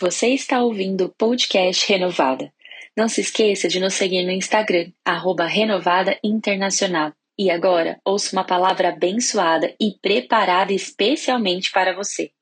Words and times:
Você 0.00 0.28
está 0.28 0.62
ouvindo 0.62 1.04
o 1.04 1.08
podcast 1.10 1.86
Renovada. 1.86 2.50
Não 2.96 3.06
se 3.06 3.20
esqueça 3.20 3.68
de 3.68 3.78
nos 3.78 3.92
seguir 3.92 4.24
no 4.24 4.30
Instagram, 4.30 4.90
arroba 5.04 5.44
Renovada 5.44 6.18
Internacional. 6.24 7.12
E 7.38 7.50
agora, 7.50 8.00
ouça 8.02 8.34
uma 8.34 8.42
palavra 8.42 8.88
abençoada 8.88 9.76
e 9.78 9.98
preparada 10.00 10.72
especialmente 10.72 11.70
para 11.70 11.94
você. 11.94 12.32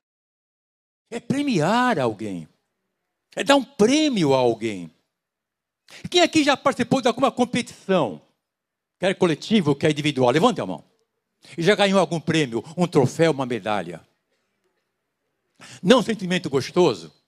É 1.11 1.19
premiar 1.19 1.99
alguém. 1.99 2.47
É 3.35 3.43
dar 3.43 3.57
um 3.57 3.63
prêmio 3.63 4.33
a 4.33 4.37
alguém. 4.37 4.89
Quem 6.09 6.21
aqui 6.21 6.45
já 6.45 6.55
participou 6.55 7.01
de 7.01 7.09
alguma 7.09 7.29
competição? 7.29 8.21
Quer 8.97 9.15
coletivo, 9.15 9.75
quer 9.75 9.91
individual? 9.91 10.31
Levante 10.31 10.61
a 10.61 10.65
mão. 10.65 10.81
E 11.57 11.61
já 11.61 11.75
ganhou 11.75 11.99
algum 11.99 12.21
prêmio, 12.21 12.63
um 12.77 12.87
troféu, 12.87 13.31
uma 13.31 13.45
medalha? 13.45 13.99
Não 15.83 15.99
um 15.99 16.03
sentimento 16.03 16.49
gostoso? 16.49 17.18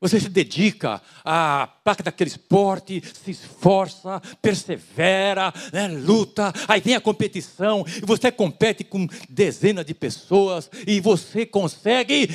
Você 0.00 0.18
se 0.18 0.30
dedica 0.30 1.02
à 1.22 1.68
prática 1.84 2.04
daquele 2.04 2.30
esporte, 2.30 3.02
se 3.22 3.32
esforça, 3.32 4.20
persevera, 4.40 5.52
né, 5.72 5.88
luta, 5.88 6.52
aí 6.66 6.80
vem 6.80 6.94
a 6.94 7.00
competição, 7.00 7.84
e 7.86 8.06
você 8.06 8.32
compete 8.32 8.82
com 8.82 9.06
dezenas 9.28 9.84
de 9.84 9.92
pessoas, 9.92 10.70
e 10.86 11.00
você 11.00 11.44
consegue 11.44 12.30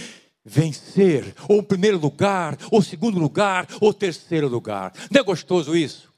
vencer, 0.46 1.34
ou 1.50 1.64
primeiro 1.64 1.98
lugar, 1.98 2.56
ou 2.70 2.84
segundo 2.84 3.18
lugar, 3.18 3.68
ou 3.82 3.92
terceiro 3.92 4.48
lugar. 4.48 4.94
Não 5.10 5.22
é 5.22 5.24
gostoso 5.24 5.76
isso? 5.76 6.15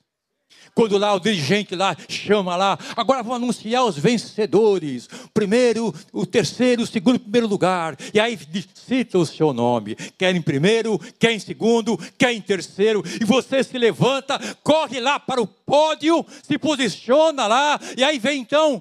Quando 0.78 0.96
lá 0.96 1.16
o 1.16 1.20
dirigente 1.20 1.76
lá 1.76 1.98
chama 2.08 2.56
lá, 2.56 2.78
agora 2.96 3.24
vamos 3.24 3.38
anunciar 3.38 3.84
os 3.84 3.98
vencedores. 3.98 5.10
Primeiro, 5.34 5.92
o 6.14 6.24
terceiro, 6.24 6.84
o 6.84 6.86
segundo, 6.86 7.20
primeiro 7.20 7.48
lugar. 7.48 7.98
E 8.14 8.20
aí 8.20 8.38
cita 8.76 9.18
o 9.18 9.26
seu 9.26 9.52
nome. 9.54 9.96
Quer 9.96 10.36
em 10.36 10.42
primeiro, 10.42 11.00
quer 11.18 11.32
em 11.32 11.40
segundo, 11.40 11.98
quer 12.16 12.32
em 12.32 12.40
terceiro. 12.40 13.02
E 13.20 13.26
você 13.26 13.64
se 13.64 13.76
levanta, 13.76 14.38
corre 14.62 15.00
lá 15.00 15.20
para 15.20 15.42
o 15.42 15.48
pódio, 15.48 16.24
se 16.44 16.60
posiciona 16.60 17.48
lá. 17.48 17.80
E 17.98 18.04
aí 18.04 18.20
vem 18.20 18.40
então 18.40 18.80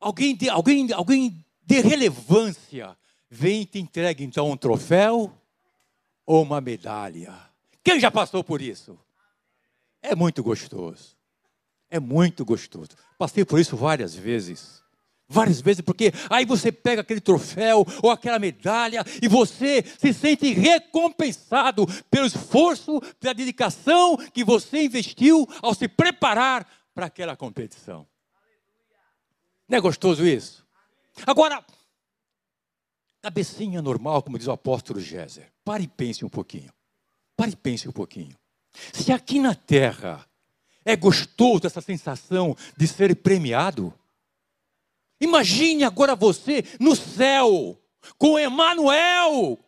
alguém 0.00 0.34
de, 0.34 0.48
alguém, 0.48 0.90
alguém 0.90 1.44
de 1.66 1.80
relevância. 1.82 2.96
Vem 3.28 3.60
e 3.60 3.66
te 3.66 3.78
entrega 3.78 4.24
então 4.24 4.50
um 4.50 4.56
troféu 4.56 5.30
ou 6.24 6.42
uma 6.42 6.62
medalha. 6.62 7.34
Quem 7.84 8.00
já 8.00 8.10
passou 8.10 8.42
por 8.42 8.62
isso? 8.62 8.98
É 10.08 10.14
muito 10.14 10.40
gostoso. 10.40 11.16
É 11.90 11.98
muito 11.98 12.44
gostoso. 12.44 12.90
Passei 13.18 13.44
por 13.44 13.58
isso 13.58 13.76
várias 13.76 14.14
vezes. 14.14 14.80
Várias 15.28 15.60
vezes, 15.60 15.80
porque 15.80 16.12
aí 16.30 16.44
você 16.44 16.70
pega 16.70 17.00
aquele 17.00 17.20
troféu 17.20 17.84
ou 18.00 18.12
aquela 18.12 18.38
medalha 18.38 19.04
e 19.20 19.26
você 19.26 19.82
se 19.82 20.12
sente 20.14 20.52
recompensado 20.52 21.84
pelo 22.08 22.26
esforço, 22.26 23.00
pela 23.18 23.34
dedicação 23.34 24.16
que 24.32 24.44
você 24.44 24.84
investiu 24.84 25.44
ao 25.60 25.74
se 25.74 25.88
preparar 25.88 26.64
para 26.94 27.06
aquela 27.06 27.36
competição. 27.36 28.06
Não 29.68 29.78
é 29.78 29.80
gostoso 29.80 30.24
isso? 30.24 30.64
Agora, 31.26 31.64
cabecinha 33.20 33.82
normal, 33.82 34.22
como 34.22 34.38
diz 34.38 34.46
o 34.46 34.52
apóstolo 34.52 35.00
Géser. 35.00 35.52
Pare 35.64 35.82
e 35.82 35.88
pense 35.88 36.24
um 36.24 36.28
pouquinho. 36.28 36.72
Pare 37.36 37.50
e 37.50 37.56
pense 37.56 37.88
um 37.88 37.92
pouquinho. 37.92 38.38
Se 38.92 39.12
aqui 39.12 39.38
na 39.38 39.54
terra 39.54 40.26
é 40.84 40.96
gostoso 40.96 41.66
essa 41.66 41.80
sensação 41.80 42.56
de 42.76 42.86
ser 42.86 43.14
premiado, 43.16 43.92
imagine 45.20 45.84
agora 45.84 46.14
você 46.14 46.64
no 46.78 46.94
céu, 46.94 47.80
com 48.16 48.38
Emanuel, 48.38 49.58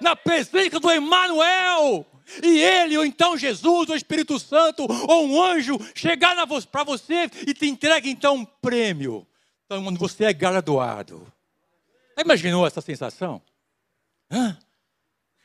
na 0.00 0.16
presença 0.16 0.80
do 0.80 0.90
Emanuel, 0.90 2.06
e 2.42 2.60
ele, 2.60 2.96
ou 2.96 3.04
então 3.04 3.36
Jesus, 3.36 3.88
ou 3.88 3.96
Espírito 3.96 4.38
Santo, 4.38 4.86
ou 5.08 5.26
um 5.26 5.42
anjo, 5.42 5.78
chegar 5.94 6.36
para 6.70 6.84
você 6.84 7.24
e 7.46 7.52
te 7.52 7.66
entrega 7.66 8.08
então 8.08 8.36
um 8.36 8.44
prêmio, 8.44 9.26
então, 9.66 9.86
onde 9.86 9.98
você 9.98 10.24
é 10.24 10.32
graduado. 10.32 11.26
Imaginou 12.16 12.66
essa 12.66 12.80
sensação? 12.80 13.42
Hã? 14.30 14.56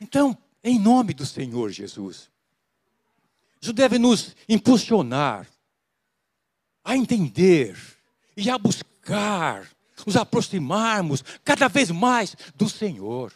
Então, 0.00 0.36
em 0.62 0.78
nome 0.78 1.14
do 1.14 1.24
Senhor 1.24 1.70
Jesus, 1.70 2.30
isso 3.66 3.72
deve 3.72 3.98
nos 3.98 4.36
impulsionar 4.48 5.48
a 6.84 6.96
entender 6.96 7.76
e 8.36 8.48
a 8.48 8.56
buscar, 8.56 9.68
nos 10.06 10.16
aproximarmos 10.16 11.20
cada 11.44 11.66
vez 11.66 11.90
mais 11.90 12.36
do 12.54 12.68
Senhor. 12.68 13.32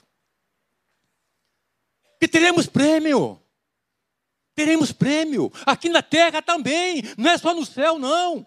Que 2.21 2.29
teremos 2.29 2.67
prêmio. 2.69 3.43
Teremos 4.55 4.93
prêmio. 4.93 5.51
Aqui 5.67 5.89
na 5.89 6.03
terra 6.03 6.41
também. 6.41 7.03
Não 7.19 7.29
é 7.29 7.37
só 7.37 7.53
no 7.53 7.67
céu, 7.67 7.99
não. 7.99 8.47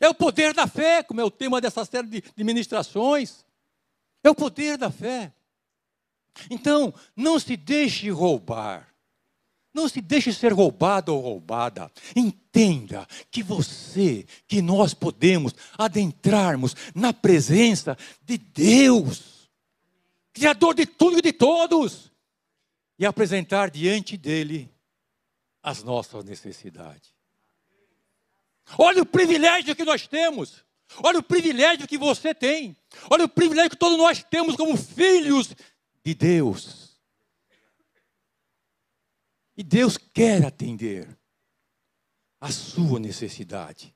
É 0.00 0.08
o 0.08 0.14
poder 0.14 0.54
da 0.54 0.66
fé, 0.66 1.02
como 1.02 1.20
é 1.20 1.24
o 1.24 1.30
tema 1.30 1.60
dessa 1.60 1.84
série 1.84 2.06
de, 2.06 2.24
de 2.34 2.44
ministrações. 2.44 3.44
É 4.24 4.30
o 4.30 4.34
poder 4.34 4.78
da 4.78 4.90
fé. 4.90 5.34
Então, 6.48 6.94
não 7.14 7.38
se 7.38 7.54
deixe 7.54 8.08
roubar. 8.08 8.95
Não 9.76 9.90
se 9.90 10.00
deixe 10.00 10.32
ser 10.32 10.54
roubado 10.54 11.14
ou 11.14 11.20
roubada. 11.20 11.92
Entenda 12.16 13.06
que 13.30 13.42
você, 13.42 14.24
que 14.48 14.62
nós 14.62 14.94
podemos 14.94 15.54
adentrarmos 15.76 16.74
na 16.94 17.12
presença 17.12 17.94
de 18.22 18.38
Deus, 18.38 19.50
Criador 20.32 20.74
de 20.74 20.86
tudo 20.86 21.18
e 21.18 21.22
de 21.22 21.30
todos, 21.30 22.10
e 22.98 23.04
apresentar 23.04 23.70
diante 23.70 24.16
dele 24.16 24.72
as 25.62 25.82
nossas 25.82 26.24
necessidades. 26.24 27.10
Olha 28.78 29.02
o 29.02 29.06
privilégio 29.06 29.76
que 29.76 29.84
nós 29.84 30.06
temos. 30.06 30.64
Olha 31.02 31.18
o 31.18 31.22
privilégio 31.22 31.86
que 31.86 31.98
você 31.98 32.34
tem. 32.34 32.74
Olha 33.10 33.26
o 33.26 33.28
privilégio 33.28 33.72
que 33.72 33.76
todos 33.76 33.98
nós 33.98 34.24
temos 34.24 34.56
como 34.56 34.74
filhos 34.74 35.54
de 36.02 36.14
Deus. 36.14 36.85
E 39.56 39.62
Deus 39.62 39.96
quer 39.96 40.44
atender 40.44 41.18
a 42.40 42.50
sua 42.50 43.00
necessidade. 43.00 43.94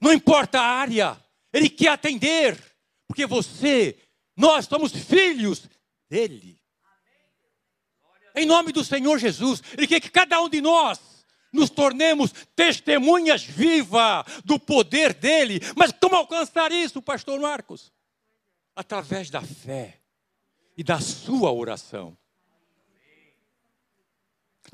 Não 0.00 0.12
importa 0.12 0.60
a 0.60 0.66
área, 0.66 1.20
Ele 1.52 1.68
quer 1.68 1.88
atender, 1.88 2.58
porque 3.06 3.26
você, 3.26 3.98
nós 4.36 4.66
somos 4.66 4.92
filhos 4.92 5.68
dEle. 6.08 6.60
Em 8.36 8.46
nome 8.46 8.72
do 8.72 8.84
Senhor 8.84 9.18
Jesus, 9.18 9.62
Ele 9.76 9.86
quer 9.86 10.00
que 10.00 10.10
cada 10.10 10.40
um 10.40 10.48
de 10.48 10.60
nós 10.60 11.00
nos 11.52 11.70
tornemos 11.70 12.32
testemunhas 12.56 13.44
vivas 13.44 14.24
do 14.44 14.58
poder 14.58 15.14
dEle. 15.14 15.60
Mas 15.76 15.92
como 15.92 16.16
alcançar 16.16 16.72
isso, 16.72 17.00
Pastor 17.00 17.40
Marcos? 17.40 17.92
Através 18.74 19.30
da 19.30 19.40
fé 19.40 20.00
e 20.76 20.82
da 20.82 21.00
sua 21.00 21.52
oração. 21.52 22.18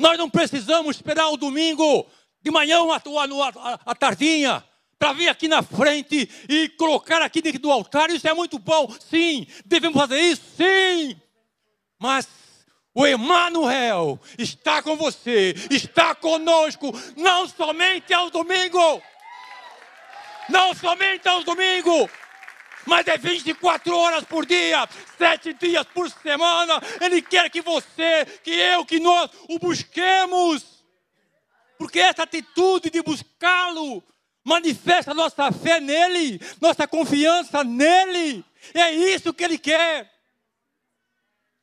Nós 0.00 0.16
não 0.16 0.30
precisamos 0.30 0.96
esperar 0.96 1.28
o 1.28 1.36
domingo 1.36 2.06
de 2.42 2.50
manhã 2.50 2.80
ou 2.80 2.90
a, 2.90 3.94
tardinha 3.94 4.64
para 4.98 5.12
vir 5.12 5.28
aqui 5.28 5.46
na 5.46 5.62
frente 5.62 6.26
e 6.48 6.70
colocar 6.70 7.20
aqui 7.20 7.42
dentro 7.42 7.60
do 7.60 7.70
altar. 7.70 8.08
Isso 8.08 8.26
é 8.26 8.32
muito 8.32 8.58
bom, 8.58 8.90
sim. 9.10 9.46
Devemos 9.66 10.00
fazer 10.00 10.18
isso, 10.18 10.42
sim. 10.56 11.20
Mas 11.98 12.26
o 12.94 13.06
Emmanuel 13.06 14.18
está 14.38 14.82
com 14.82 14.96
você, 14.96 15.54
está 15.70 16.14
conosco, 16.14 16.90
não 17.14 17.46
somente 17.46 18.14
aos 18.14 18.30
domingos. 18.30 19.02
Não 20.48 20.74
somente 20.74 21.28
aos 21.28 21.44
domingos 21.44 22.10
mas 22.86 23.06
é 23.06 23.16
24 23.16 23.96
horas 23.96 24.24
por 24.24 24.46
dia, 24.46 24.88
sete 25.18 25.52
dias 25.54 25.86
por 25.94 26.10
semana. 26.10 26.80
Ele 27.00 27.22
quer 27.22 27.50
que 27.50 27.60
você, 27.60 28.24
que 28.42 28.50
eu, 28.50 28.84
que 28.84 28.98
nós 28.98 29.30
o 29.48 29.58
busquemos. 29.58 30.84
Porque 31.78 31.98
essa 31.98 32.24
atitude 32.24 32.90
de 32.90 33.02
buscá-lo 33.02 34.02
manifesta 34.44 35.14
nossa 35.14 35.50
fé 35.52 35.80
nele, 35.80 36.40
nossa 36.60 36.86
confiança 36.86 37.64
nele. 37.64 38.44
É 38.74 38.92
isso 38.92 39.32
que 39.32 39.44
ele 39.44 39.58
quer. 39.58 40.10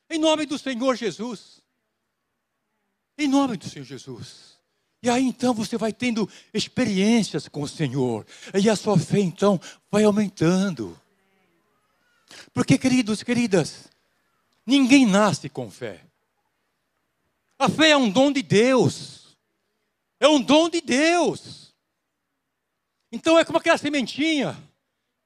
Em 0.10 0.18
nome 0.18 0.46
do 0.46 0.58
Senhor 0.58 0.96
Jesus. 0.96 1.62
Em 3.18 3.28
nome 3.28 3.58
do 3.58 3.70
Senhor 3.70 3.86
Jesus. 3.86 4.58
E 5.02 5.10
aí 5.10 5.24
então 5.24 5.54
você 5.54 5.78
vai 5.78 5.94
tendo 5.94 6.30
experiências 6.54 7.48
com 7.48 7.62
o 7.62 7.68
Senhor. 7.68 8.26
E 8.54 8.70
a 8.70 8.76
sua 8.76 8.98
fé 8.98 9.20
então 9.20 9.60
vai 9.92 10.04
aumentando. 10.04 11.00
Porque, 12.54 12.78
queridos, 12.78 13.24
queridas, 13.24 13.90
ninguém 14.66 15.06
nasce 15.06 15.50
com 15.50 15.70
fé. 15.70 16.04
A 17.60 17.70
fé 17.70 17.90
é 17.90 17.98
um 17.98 18.10
dom 18.10 18.32
de 18.32 18.42
Deus. 18.42 19.38
É 20.20 20.28
um 20.28 20.42
dom 20.42 20.70
de 20.70 20.82
Deus. 20.82 21.74
Então 23.12 23.38
é 23.38 23.46
como 23.46 23.58
aquela 23.58 23.78
sementinha. 23.78 24.58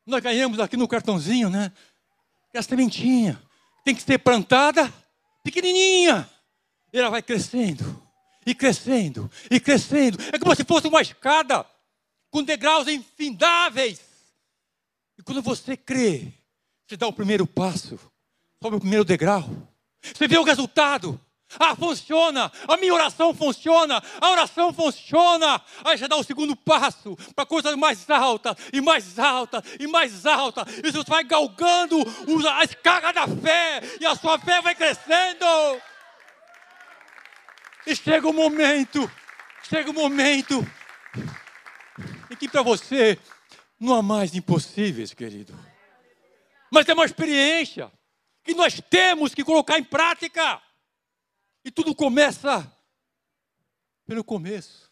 Nós 0.06 0.22
ganhamos 0.22 0.60
aqui 0.60 0.78
no 0.78 0.88
cartãozinho, 0.88 1.50
né? 1.50 1.72
Aquela 2.50 2.64
sementinha. 2.64 3.42
Tem 3.84 3.96
que 3.96 4.02
ser 4.02 4.20
plantada, 4.20 4.92
pequenininha. 5.44 6.30
E 6.94 7.00
ela 7.00 7.10
vai 7.10 7.22
crescendo, 7.22 8.06
e 8.46 8.54
crescendo, 8.54 9.32
e 9.50 9.60
crescendo. 9.60 10.18
É 10.34 10.38
como 10.38 10.54
se 10.56 10.66
fosse 10.66 10.88
uma 10.88 11.02
escada, 11.02 11.66
com 12.30 12.44
degraus 12.44 12.88
infindáveis. 12.88 14.02
E 15.18 15.24
quando 15.24 15.42
você 15.42 15.78
crê, 15.78 16.34
você 16.92 16.98
dá 16.98 17.08
o 17.08 17.14
primeiro 17.14 17.48
passo, 17.48 17.98
sobe 18.62 18.76
o 18.76 18.80
primeiro 18.80 19.06
degrau. 19.06 19.50
Você 20.02 20.28
vê 20.28 20.38
o 20.38 20.44
resultado. 20.44 21.20
Ah, 21.58 21.74
funciona, 21.74 22.52
a 22.68 22.78
minha 22.78 22.94
oração 22.94 23.34
funciona, 23.34 24.02
a 24.20 24.30
oração 24.30 24.74
funciona. 24.74 25.62
Aí 25.86 25.96
já 25.96 26.08
dá 26.08 26.18
o 26.18 26.24
segundo 26.24 26.54
passo 26.54 27.16
para 27.34 27.46
coisas 27.46 27.76
mais 27.76 28.10
altas, 28.10 28.56
e 28.74 28.82
mais 28.82 29.18
alta, 29.18 29.64
e 29.80 29.88
mais 29.88 30.26
alta. 30.26 30.66
E 30.84 30.92
você 30.92 31.10
vai 31.10 31.24
galgando 31.24 31.98
a 32.50 32.64
escada 32.66 33.14
da 33.14 33.28
fé, 33.28 33.82
e 34.00 34.06
a 34.06 34.16
sua 34.16 34.38
fé 34.38 34.62
vai 34.62 34.76
crescendo. 34.76 35.46
E 37.88 37.96
chega 37.96 38.28
o 38.28 38.32
um 38.32 38.34
momento, 38.34 39.10
chega 39.64 39.90
o 39.90 39.92
um 39.92 39.96
momento, 39.96 40.66
em 42.30 42.36
que 42.36 42.50
para 42.50 42.62
você 42.62 43.18
não 43.80 43.94
há 43.94 44.02
mais 44.02 44.36
impossíveis, 44.36 45.14
querido. 45.14 45.71
Mas 46.72 46.88
é 46.88 46.94
uma 46.94 47.06
experiência 47.06 47.92
que 48.44 48.54
nós 48.54 48.82
temos 48.90 49.36
que 49.36 49.44
colocar 49.44 49.78
em 49.78 49.84
prática. 49.84 50.62
E 51.64 51.70
tudo 51.70 51.94
começa 51.94 52.66
pelo 54.06 54.24
começo. 54.24 54.90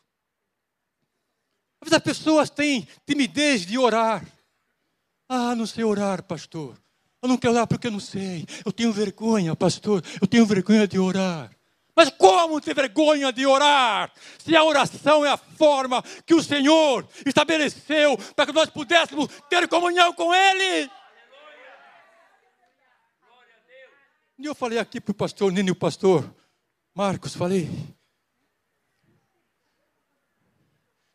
Às 1.81 1.89
vezes 1.89 1.97
as 1.97 2.03
pessoas 2.03 2.49
têm 2.49 2.87
timidez 3.05 3.65
de 3.65 3.77
orar. 3.77 4.25
Ah, 5.27 5.55
não 5.55 5.65
sei 5.65 5.83
orar, 5.83 6.21
pastor. 6.23 6.77
Eu 7.21 7.29
não 7.29 7.37
quero 7.37 7.53
orar 7.53 7.67
porque 7.67 7.87
eu 7.87 7.91
não 7.91 7.99
sei. 7.99 8.45
Eu 8.65 8.71
tenho 8.71 8.91
vergonha, 8.91 9.55
pastor. 9.55 10.03
Eu 10.21 10.27
tenho 10.27 10.45
vergonha 10.45 10.87
de 10.87 10.99
orar. 10.99 11.49
Mas 11.95 12.09
como 12.11 12.61
ter 12.61 12.73
vergonha 12.73 13.31
de 13.31 13.45
orar? 13.45 14.11
Se 14.37 14.55
a 14.55 14.63
oração 14.63 15.25
é 15.25 15.29
a 15.29 15.37
forma 15.37 16.01
que 16.25 16.33
o 16.33 16.41
Senhor 16.41 17.07
estabeleceu 17.25 18.17
para 18.35 18.45
que 18.45 18.53
nós 18.53 18.69
pudéssemos 18.69 19.27
ter 19.49 19.67
comunhão 19.67 20.13
com 20.13 20.33
Ele. 20.33 20.89
E 24.39 24.45
eu 24.45 24.55
falei 24.55 24.79
aqui 24.79 25.01
para 25.01 25.11
o 25.11 25.15
pastor 25.15 25.51
Nino 25.51 25.67
e 25.67 25.71
o 25.71 25.75
pastor 25.75 26.33
Marcos, 26.95 27.35
falei. 27.35 27.69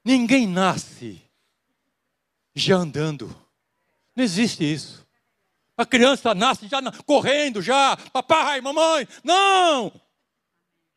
Ninguém 0.04 0.46
nasce 0.46 1.22
já 2.54 2.76
andando. 2.76 3.34
Não 4.14 4.22
existe 4.22 4.62
isso. 4.62 5.04
A 5.74 5.86
criança 5.86 6.34
nasce 6.34 6.68
já 6.68 6.80
correndo, 7.04 7.62
já, 7.62 7.96
papai, 8.12 8.60
mamãe. 8.60 9.08
Não! 9.24 9.90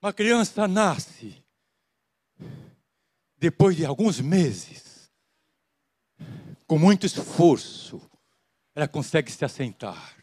Uma 0.02 0.12
criança 0.12 0.68
nasce 0.68 1.42
depois 3.38 3.76
de 3.76 3.86
alguns 3.86 4.20
meses, 4.20 5.10
com 6.66 6.78
muito 6.78 7.06
esforço, 7.06 8.02
ela 8.76 8.88
consegue 8.88 9.32
se 9.32 9.46
assentar. 9.46 10.17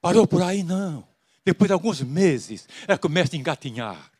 Parou 0.00 0.26
por 0.26 0.42
aí? 0.42 0.62
Não. 0.62 1.06
Depois 1.44 1.68
de 1.68 1.72
alguns 1.72 2.00
meses, 2.02 2.68
ela 2.86 2.98
começa 2.98 3.34
a 3.34 3.38
engatinhar. 3.38 4.10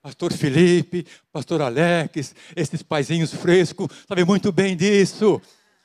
Pastor 0.00 0.32
Felipe, 0.32 1.06
Pastor 1.32 1.60
Alex, 1.60 2.34
esses 2.54 2.82
paizinhos 2.82 3.34
frescos, 3.34 3.88
sabem 4.06 4.24
muito 4.24 4.52
bem 4.52 4.76
disso. 4.76 5.42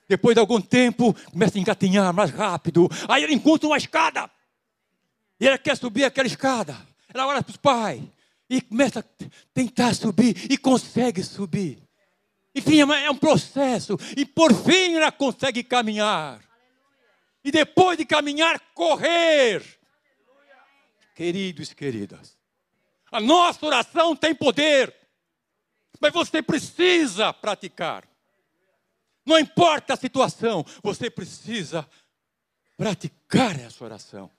Depois 0.07 0.35
de 0.35 0.39
algum 0.39 0.61
tempo, 0.61 1.15
começa 1.31 1.57
a 1.57 1.61
engatinhar 1.61 2.13
mais 2.13 2.29
rápido. 2.29 2.89
Aí 3.07 3.23
ela 3.23 3.33
encontra 3.33 3.67
uma 3.67 3.77
escada. 3.77 4.29
E 5.39 5.47
ela 5.47 5.57
quer 5.57 5.75
subir 5.75 6.03
aquela 6.03 6.27
escada. 6.27 6.77
Ela 7.13 7.27
olha 7.27 7.41
para 7.41 7.51
os 7.51 7.57
pais 7.57 8.01
e 8.49 8.61
começa 8.61 8.99
a 8.99 9.25
tentar 9.53 9.93
subir 9.95 10.51
e 10.51 10.57
consegue 10.57 11.23
subir. 11.23 11.79
Enfim, 12.55 12.81
é, 12.81 13.05
é 13.05 13.11
um 13.11 13.15
processo. 13.15 13.97
E 14.15 14.25
por 14.25 14.53
fim 14.53 14.93
ela 14.93 15.11
consegue 15.11 15.63
caminhar. 15.63 16.39
E 17.43 17.51
depois 17.51 17.97
de 17.97 18.05
caminhar, 18.05 18.59
correr. 18.73 19.63
Queridos 21.15 21.71
e 21.71 21.75
queridas, 21.75 22.37
a 23.11 23.21
nossa 23.21 23.63
oração 23.65 24.15
tem 24.15 24.33
poder, 24.33 24.93
mas 25.99 26.11
você 26.11 26.41
precisa 26.41 27.31
praticar. 27.31 28.07
Não 29.25 29.37
importa 29.37 29.93
a 29.93 29.97
situação, 29.97 30.65
você 30.81 31.09
precisa 31.09 31.87
praticar 32.75 33.59
essa 33.59 33.83
oração. 33.83 34.31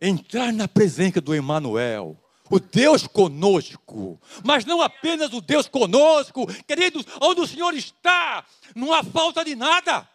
Entrar 0.00 0.52
na 0.52 0.68
presença 0.68 1.20
do 1.20 1.34
Emmanuel, 1.34 2.16
o 2.50 2.60
Deus 2.60 3.06
conosco, 3.06 4.20
mas 4.44 4.64
não 4.64 4.80
apenas 4.80 5.32
o 5.32 5.40
Deus 5.40 5.66
conosco, 5.66 6.46
queridos, 6.64 7.04
onde 7.20 7.40
o 7.40 7.46
Senhor 7.46 7.74
está, 7.74 8.44
não 8.74 8.92
há 8.92 9.02
falta 9.02 9.44
de 9.44 9.54
nada. 9.54 10.08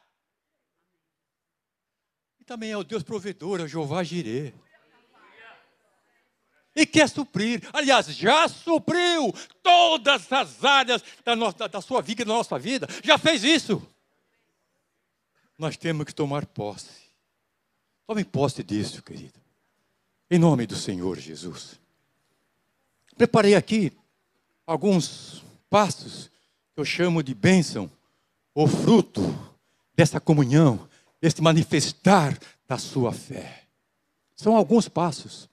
Também 2.50 2.72
é 2.72 2.78
o 2.78 2.84
Deus 2.84 3.04
provedor, 3.04 3.60
é 3.60 3.64
o 3.66 3.68
Jeová 3.68 4.04
Jireh 4.04 4.52
e 6.76 6.84
quer 6.84 7.08
suprir. 7.08 7.62
Aliás, 7.72 8.08
já 8.08 8.48
supriu 8.48 9.32
todas 9.62 10.32
as 10.32 10.64
áreas 10.66 11.04
da, 11.24 11.36
nossa, 11.36 11.70
da 11.70 11.80
sua 11.80 12.02
vida, 12.02 12.26
da 12.26 12.34
nossa 12.34 12.58
vida. 12.58 12.88
Já 13.04 13.20
fez 13.20 13.44
isso. 13.44 13.80
Nós 15.60 15.78
temos 15.78 16.06
que 16.06 16.16
tomar 16.16 16.44
posse. 16.48 16.90
Tome 18.08 18.26
posse 18.26 18.64
disso, 18.64 19.04
querido. 19.04 19.40
Em 20.32 20.40
nome 20.40 20.66
do 20.66 20.76
Senhor 20.76 21.20
Jesus. 21.20 21.80
Preparei 23.16 23.54
aqui 23.54 23.94
alguns 24.66 25.46
passos 25.70 26.32
que 26.74 26.82
eu 26.82 26.86
chamo 26.86 27.22
de 27.22 27.36
bênção, 27.36 27.92
ou 28.56 28.68
fruto 28.68 29.22
dessa 29.96 30.20
comunhão, 30.20 30.90
desse 31.22 31.42
manifestar 31.42 32.38
da 32.68 32.78
sua 32.78 33.12
fé. 33.12 33.68
São 34.36 34.56
alguns 34.56 34.88
passos. 34.88 35.50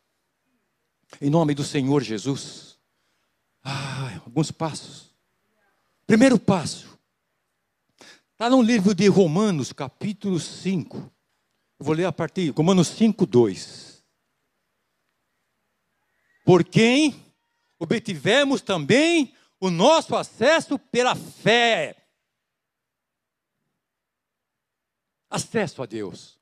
Em 1.20 1.30
nome 1.30 1.54
do 1.54 1.64
Senhor 1.64 2.02
Jesus. 2.02 2.78
Ah, 3.62 4.20
alguns 4.24 4.50
passos. 4.50 5.10
Primeiro 6.06 6.38
passo. 6.38 6.96
Está 8.32 8.48
no 8.48 8.62
livro 8.62 8.94
de 8.94 9.08
Romanos, 9.08 9.72
capítulo 9.72 10.38
5. 10.38 10.98
Eu 11.78 11.84
vou 11.84 11.94
ler 11.94 12.04
a 12.04 12.12
partir, 12.12 12.50
Romanos 12.50 12.88
5, 12.88 13.26
2. 13.26 14.04
Por 16.44 16.62
quem 16.62 17.20
obtivemos 17.78 18.60
também 18.62 19.34
o 19.58 19.70
nosso 19.70 20.14
acesso 20.14 20.78
pela 20.78 21.14
fé. 21.14 22.05
Acesso 25.36 25.82
a 25.82 25.86
Deus. 25.86 26.38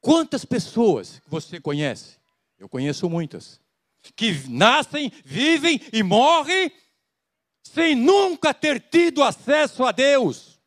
Quantas 0.00 0.44
pessoas 0.44 1.22
você 1.28 1.60
conhece 1.60 2.22
eu 2.62 2.68
conheço 2.68 3.10
muitas. 3.10 3.60
Que 4.14 4.48
nascem, 4.48 5.10
vivem 5.24 5.80
e 5.92 6.00
morrem 6.00 6.70
sem 7.64 7.96
nunca 7.96 8.54
ter 8.54 8.80
tido 8.80 9.20
acesso 9.20 9.84
a 9.84 9.90
Deus. 9.90 10.60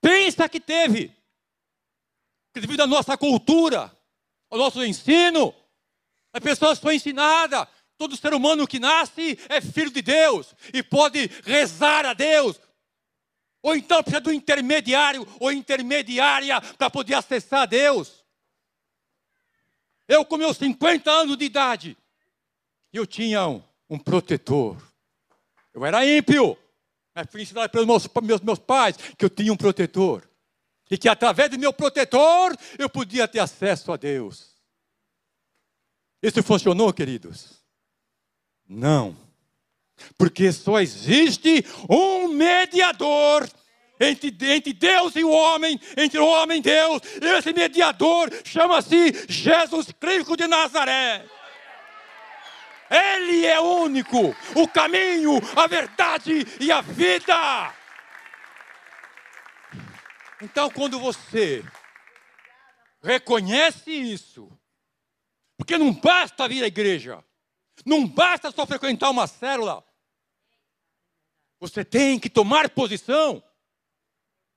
Pensa 0.00 0.48
que 0.48 0.58
teve. 0.58 1.16
Que 2.52 2.60
devido 2.60 2.80
à 2.80 2.88
nossa 2.88 3.16
cultura, 3.16 3.96
ao 4.50 4.58
nosso 4.58 4.84
ensino, 4.84 5.54
as 6.32 6.42
pessoas 6.42 6.80
são 6.80 6.90
ensinadas. 6.90 7.68
Todo 7.96 8.16
ser 8.16 8.34
humano 8.34 8.66
que 8.66 8.80
nasce 8.80 9.38
é 9.48 9.60
filho 9.60 9.92
de 9.92 10.02
Deus 10.02 10.56
e 10.74 10.82
pode 10.82 11.30
rezar 11.44 12.04
a 12.04 12.14
Deus. 12.14 12.60
Ou 13.62 13.76
então 13.76 14.02
precisa 14.02 14.20
do 14.20 14.32
intermediário 14.32 15.26
ou 15.40 15.50
intermediária 15.50 16.60
para 16.60 16.88
poder 16.90 17.14
acessar 17.14 17.62
a 17.62 17.66
Deus. 17.66 18.24
Eu, 20.06 20.24
com 20.24 20.36
meus 20.36 20.56
50 20.56 21.10
anos 21.10 21.36
de 21.36 21.44
idade, 21.44 21.96
eu 22.92 23.06
tinha 23.06 23.46
um, 23.46 23.62
um 23.90 23.98
protetor. 23.98 24.76
Eu 25.74 25.84
era 25.84 26.06
ímpio. 26.06 26.56
Mas 27.14 27.26
fui 27.30 27.42
ensinado 27.42 27.70
pelos 27.70 27.86
meus, 27.86 28.08
meus, 28.22 28.40
meus 28.40 28.58
pais 28.58 28.96
que 28.96 29.24
eu 29.24 29.30
tinha 29.30 29.52
um 29.52 29.56
protetor. 29.56 30.28
E 30.90 30.96
que 30.96 31.08
através 31.08 31.50
do 31.50 31.58
meu 31.58 31.72
protetor 31.72 32.56
eu 32.78 32.88
podia 32.88 33.28
ter 33.28 33.40
acesso 33.40 33.92
a 33.92 33.96
Deus. 33.96 34.56
Isso 36.22 36.42
funcionou, 36.42 36.92
queridos? 36.92 37.62
Não. 38.66 39.27
Porque 40.16 40.52
só 40.52 40.80
existe 40.80 41.64
um 41.88 42.28
mediador 42.28 43.48
entre, 44.00 44.28
entre 44.52 44.72
Deus 44.72 45.16
e 45.16 45.24
o 45.24 45.30
homem, 45.30 45.80
entre 45.96 46.18
o 46.18 46.26
homem 46.26 46.58
e 46.58 46.62
Deus. 46.62 47.02
Esse 47.20 47.52
mediador 47.52 48.30
chama-se 48.44 49.26
Jesus 49.28 49.92
Cristo 49.98 50.36
de 50.36 50.46
Nazaré. 50.46 51.24
Ele 52.90 53.44
é 53.44 53.60
único, 53.60 54.34
o 54.54 54.68
caminho, 54.68 55.40
a 55.54 55.66
verdade 55.66 56.46
e 56.58 56.72
a 56.72 56.80
vida. 56.80 57.74
Então, 60.40 60.70
quando 60.70 60.98
você 60.98 61.64
reconhece 63.02 63.90
isso, 63.90 64.50
Porque 65.58 65.76
não 65.76 65.92
basta 65.92 66.48
vir 66.48 66.62
à 66.62 66.68
igreja. 66.68 67.22
Não 67.84 68.06
basta 68.06 68.50
só 68.52 68.64
frequentar 68.64 69.10
uma 69.10 69.26
célula. 69.26 69.84
Você 71.60 71.84
tem 71.84 72.18
que 72.18 72.30
tomar 72.30 72.70
posição. 72.70 73.42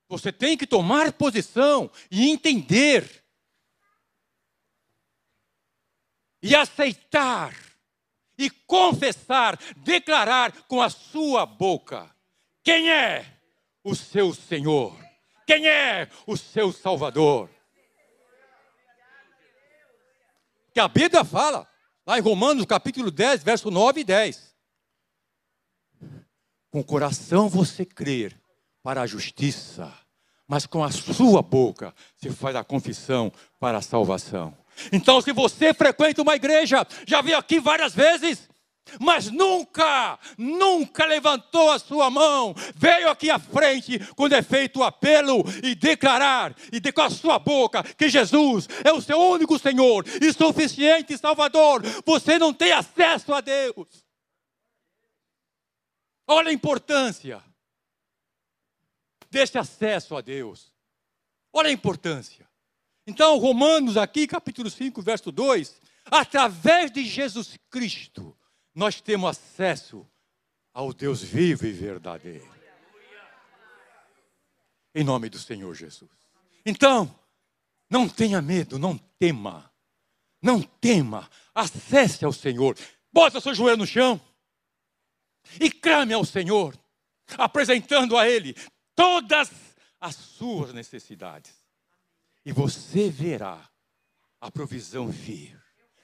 Você 0.08 0.30
tem 0.30 0.56
que 0.56 0.66
tomar 0.66 1.12
posição 1.12 1.90
e 2.10 2.30
entender. 2.30 3.24
E 6.42 6.54
aceitar. 6.54 7.54
E 8.38 8.50
confessar, 8.50 9.58
declarar 9.76 10.62
com 10.62 10.80
a 10.80 10.88
sua 10.88 11.44
boca: 11.46 12.14
quem 12.62 12.90
é 12.90 13.40
o 13.84 13.94
seu 13.94 14.34
Senhor? 14.34 14.96
Quem 15.46 15.68
é 15.68 16.08
o 16.26 16.36
seu 16.36 16.72
Salvador? 16.72 17.50
Que 20.72 20.80
a 20.80 20.88
Bíblia 20.88 21.24
fala, 21.24 21.68
lá 22.06 22.18
em 22.18 22.22
Romanos 22.22 22.64
capítulo 22.64 23.10
10, 23.10 23.42
verso 23.42 23.70
9 23.70 24.00
e 24.00 24.04
10. 24.04 24.51
Com 26.72 26.80
o 26.80 26.84
coração 26.84 27.50
você 27.50 27.84
crer 27.84 28.34
para 28.82 29.02
a 29.02 29.06
justiça, 29.06 29.92
mas 30.48 30.64
com 30.64 30.82
a 30.82 30.90
sua 30.90 31.42
boca 31.42 31.94
se 32.16 32.30
faz 32.30 32.56
a 32.56 32.64
confissão 32.64 33.30
para 33.60 33.76
a 33.76 33.82
salvação. 33.82 34.56
Então, 34.90 35.20
se 35.20 35.34
você 35.34 35.74
frequenta 35.74 36.22
uma 36.22 36.34
igreja, 36.34 36.86
já 37.06 37.20
vi 37.20 37.34
aqui 37.34 37.60
várias 37.60 37.94
vezes, 37.94 38.48
mas 38.98 39.30
nunca, 39.30 40.18
nunca 40.38 41.04
levantou 41.04 41.70
a 41.70 41.78
sua 41.78 42.08
mão, 42.08 42.54
veio 42.74 43.10
aqui 43.10 43.30
à 43.30 43.38
frente 43.38 43.98
quando 44.16 44.32
é 44.32 44.40
feito 44.40 44.80
o 44.80 44.82
apelo 44.82 45.44
e 45.62 45.74
declarar, 45.74 46.56
e 46.72 46.80
de, 46.80 46.90
com 46.90 47.02
a 47.02 47.10
sua 47.10 47.38
boca, 47.38 47.82
que 47.82 48.08
Jesus 48.08 48.66
é 48.82 48.90
o 48.90 49.02
seu 49.02 49.20
único 49.20 49.58
Senhor 49.58 50.06
e 50.22 50.32
suficiente 50.32 51.18
Salvador, 51.18 51.82
você 52.04 52.38
não 52.38 52.54
tem 52.54 52.72
acesso 52.72 53.34
a 53.34 53.42
Deus. 53.42 54.01
Olha 56.32 56.48
a 56.48 56.52
importância 56.52 57.44
desse 59.30 59.58
acesso 59.58 60.16
a 60.16 60.22
Deus. 60.22 60.72
Olha 61.52 61.68
a 61.68 61.72
importância. 61.72 62.48
Então, 63.06 63.36
Romanos, 63.36 63.98
aqui, 63.98 64.26
capítulo 64.26 64.70
5, 64.70 65.02
verso 65.02 65.30
2: 65.30 65.78
através 66.06 66.90
de 66.90 67.04
Jesus 67.04 67.58
Cristo 67.68 68.36
nós 68.74 68.98
temos 69.00 69.28
acesso 69.28 70.08
ao 70.72 70.94
Deus 70.94 71.22
vivo 71.22 71.66
e 71.66 71.72
verdadeiro. 71.72 72.50
Em 74.94 75.04
nome 75.04 75.28
do 75.28 75.38
Senhor 75.38 75.74
Jesus. 75.74 76.10
Então, 76.64 77.14
não 77.90 78.08
tenha 78.08 78.40
medo, 78.40 78.78
não 78.78 78.96
tema. 78.96 79.70
Não 80.40 80.62
tema. 80.62 81.28
Acesse 81.54 82.24
ao 82.24 82.32
Senhor. 82.32 82.78
Bota 83.12 83.38
seu 83.38 83.54
joelho 83.54 83.76
no 83.76 83.86
chão. 83.86 84.18
E 85.60 85.70
clame 85.70 86.14
ao 86.14 86.24
Senhor, 86.24 86.76
apresentando 87.36 88.16
a 88.16 88.28
Ele 88.28 88.54
todas 88.94 89.50
as 90.00 90.14
suas 90.14 90.72
necessidades. 90.72 91.54
E 92.44 92.52
você 92.52 93.10
verá 93.10 93.68
a 94.40 94.50
provisão 94.50 95.08
vir. 95.08 95.60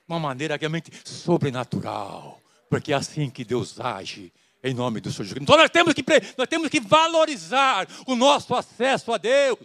Uma 0.06 0.18
maneira 0.18 0.56
realmente 0.56 0.90
sobrenatural 1.04 2.40
porque 2.68 2.92
é 2.92 2.96
assim 2.96 3.30
que 3.30 3.44
Deus 3.44 3.80
age 3.80 4.32
em 4.62 4.74
nome 4.74 5.00
do 5.00 5.10
Senhor 5.10 5.24
Jesus. 5.24 5.42
Então 5.42 5.56
nós 5.56 5.70
temos 5.70 5.94
que, 5.94 6.04
nós 6.36 6.48
temos 6.48 6.68
que 6.68 6.80
valorizar 6.80 7.86
o 8.06 8.14
nosso 8.14 8.54
acesso 8.54 9.12
a 9.12 9.18
Deus. 9.18 9.58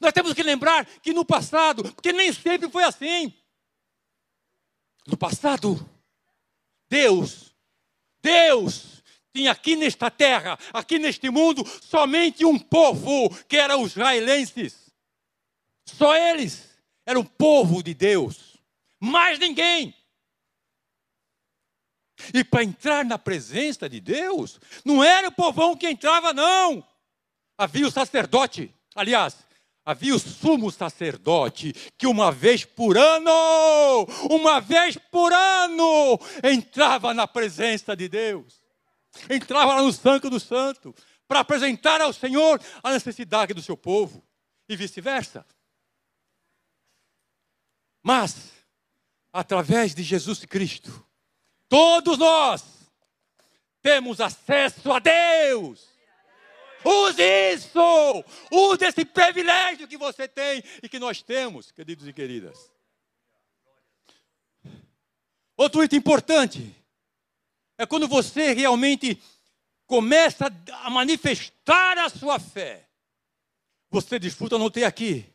Nós 0.00 0.12
temos 0.12 0.32
que 0.32 0.42
lembrar 0.42 0.84
que 1.00 1.12
no 1.12 1.24
passado, 1.24 1.82
porque 1.94 2.12
nem 2.12 2.32
sempre 2.32 2.68
foi 2.68 2.84
assim. 2.84 3.32
No 5.06 5.16
passado, 5.16 5.88
Deus, 6.88 7.54
Deus 8.26 9.02
tinha 9.32 9.52
aqui 9.52 9.76
nesta 9.76 10.10
terra, 10.10 10.58
aqui 10.72 10.98
neste 10.98 11.30
mundo, 11.30 11.64
somente 11.80 12.44
um 12.44 12.58
povo, 12.58 13.28
que 13.46 13.56
eram 13.56 13.82
os 13.82 13.92
israelenses. 13.92 14.90
Só 15.86 16.16
eles 16.16 16.76
eram 17.04 17.20
o 17.20 17.28
povo 17.28 17.82
de 17.82 17.94
Deus. 17.94 18.56
Mais 18.98 19.38
ninguém. 19.38 19.94
E 22.34 22.42
para 22.42 22.64
entrar 22.64 23.04
na 23.04 23.18
presença 23.18 23.88
de 23.88 24.00
Deus, 24.00 24.58
não 24.84 25.04
era 25.04 25.28
o 25.28 25.32
povão 25.32 25.76
que 25.76 25.88
entrava, 25.88 26.32
não. 26.32 26.84
Havia 27.56 27.86
o 27.86 27.92
sacerdote, 27.92 28.74
aliás, 28.94 29.45
havia 29.86 30.14
o 30.14 30.18
sumo 30.18 30.70
sacerdote 30.70 31.72
que 31.96 32.06
uma 32.06 32.30
vez 32.30 32.64
por 32.64 32.98
ano, 32.98 34.04
uma 34.28 34.60
vez 34.60 34.98
por 35.10 35.32
ano, 35.32 36.18
entrava 36.44 37.14
na 37.14 37.26
presença 37.26 37.96
de 37.96 38.08
Deus. 38.08 38.60
Entrava 39.30 39.76
lá 39.76 39.82
no 39.82 39.92
Santo 39.92 40.28
do 40.28 40.38
Santo 40.38 40.94
para 41.26 41.40
apresentar 41.40 42.02
ao 42.02 42.12
Senhor 42.12 42.60
a 42.82 42.92
necessidade 42.92 43.54
do 43.54 43.62
seu 43.62 43.76
povo 43.76 44.22
e 44.68 44.76
vice-versa. 44.76 45.46
Mas, 48.02 48.52
através 49.32 49.94
de 49.94 50.02
Jesus 50.02 50.44
Cristo, 50.44 51.06
Todos 51.68 52.18
nós 52.18 52.64
temos 53.82 54.20
acesso 54.20 54.92
a 54.92 54.98
Deus. 54.98 55.95
Use 56.86 57.20
isso! 57.20 58.24
Use 58.50 58.84
esse 58.84 59.04
privilégio 59.04 59.88
que 59.88 59.96
você 59.96 60.28
tem 60.28 60.62
e 60.80 60.88
que 60.88 61.00
nós 61.00 61.20
temos, 61.20 61.72
queridos 61.72 62.06
e 62.06 62.12
queridas. 62.12 62.70
Outro 65.56 65.82
item 65.82 65.98
importante 65.98 66.76
é 67.76 67.84
quando 67.84 68.06
você 68.06 68.52
realmente 68.52 69.20
começa 69.86 70.46
a 70.84 70.90
manifestar 70.90 71.98
a 71.98 72.08
sua 72.08 72.38
fé. 72.38 72.86
Você 73.90 74.18
desfruta, 74.18 74.56
não 74.56 74.70
tem 74.70 74.84
aqui, 74.84 75.26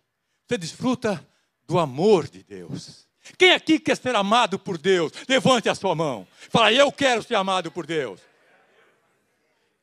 você 0.48 0.58
desfruta 0.58 1.27
do 1.67 1.77
amor 1.79 2.29
de 2.29 2.43
Deus. 2.43 3.08
Quem 3.38 3.51
aqui 3.51 3.77
quer 3.77 3.98
ser 3.98 4.15
amado 4.15 4.58
por 4.58 4.77
Deus? 4.77 5.12
Levante 5.27 5.67
a 5.67 5.75
sua 5.75 5.96
mão. 5.96 6.27
Fala, 6.50 6.72
eu 6.72 6.91
quero 6.91 7.22
ser 7.24 7.36
amado 7.36 7.72
por 7.72 7.86
Deus. 7.86 8.22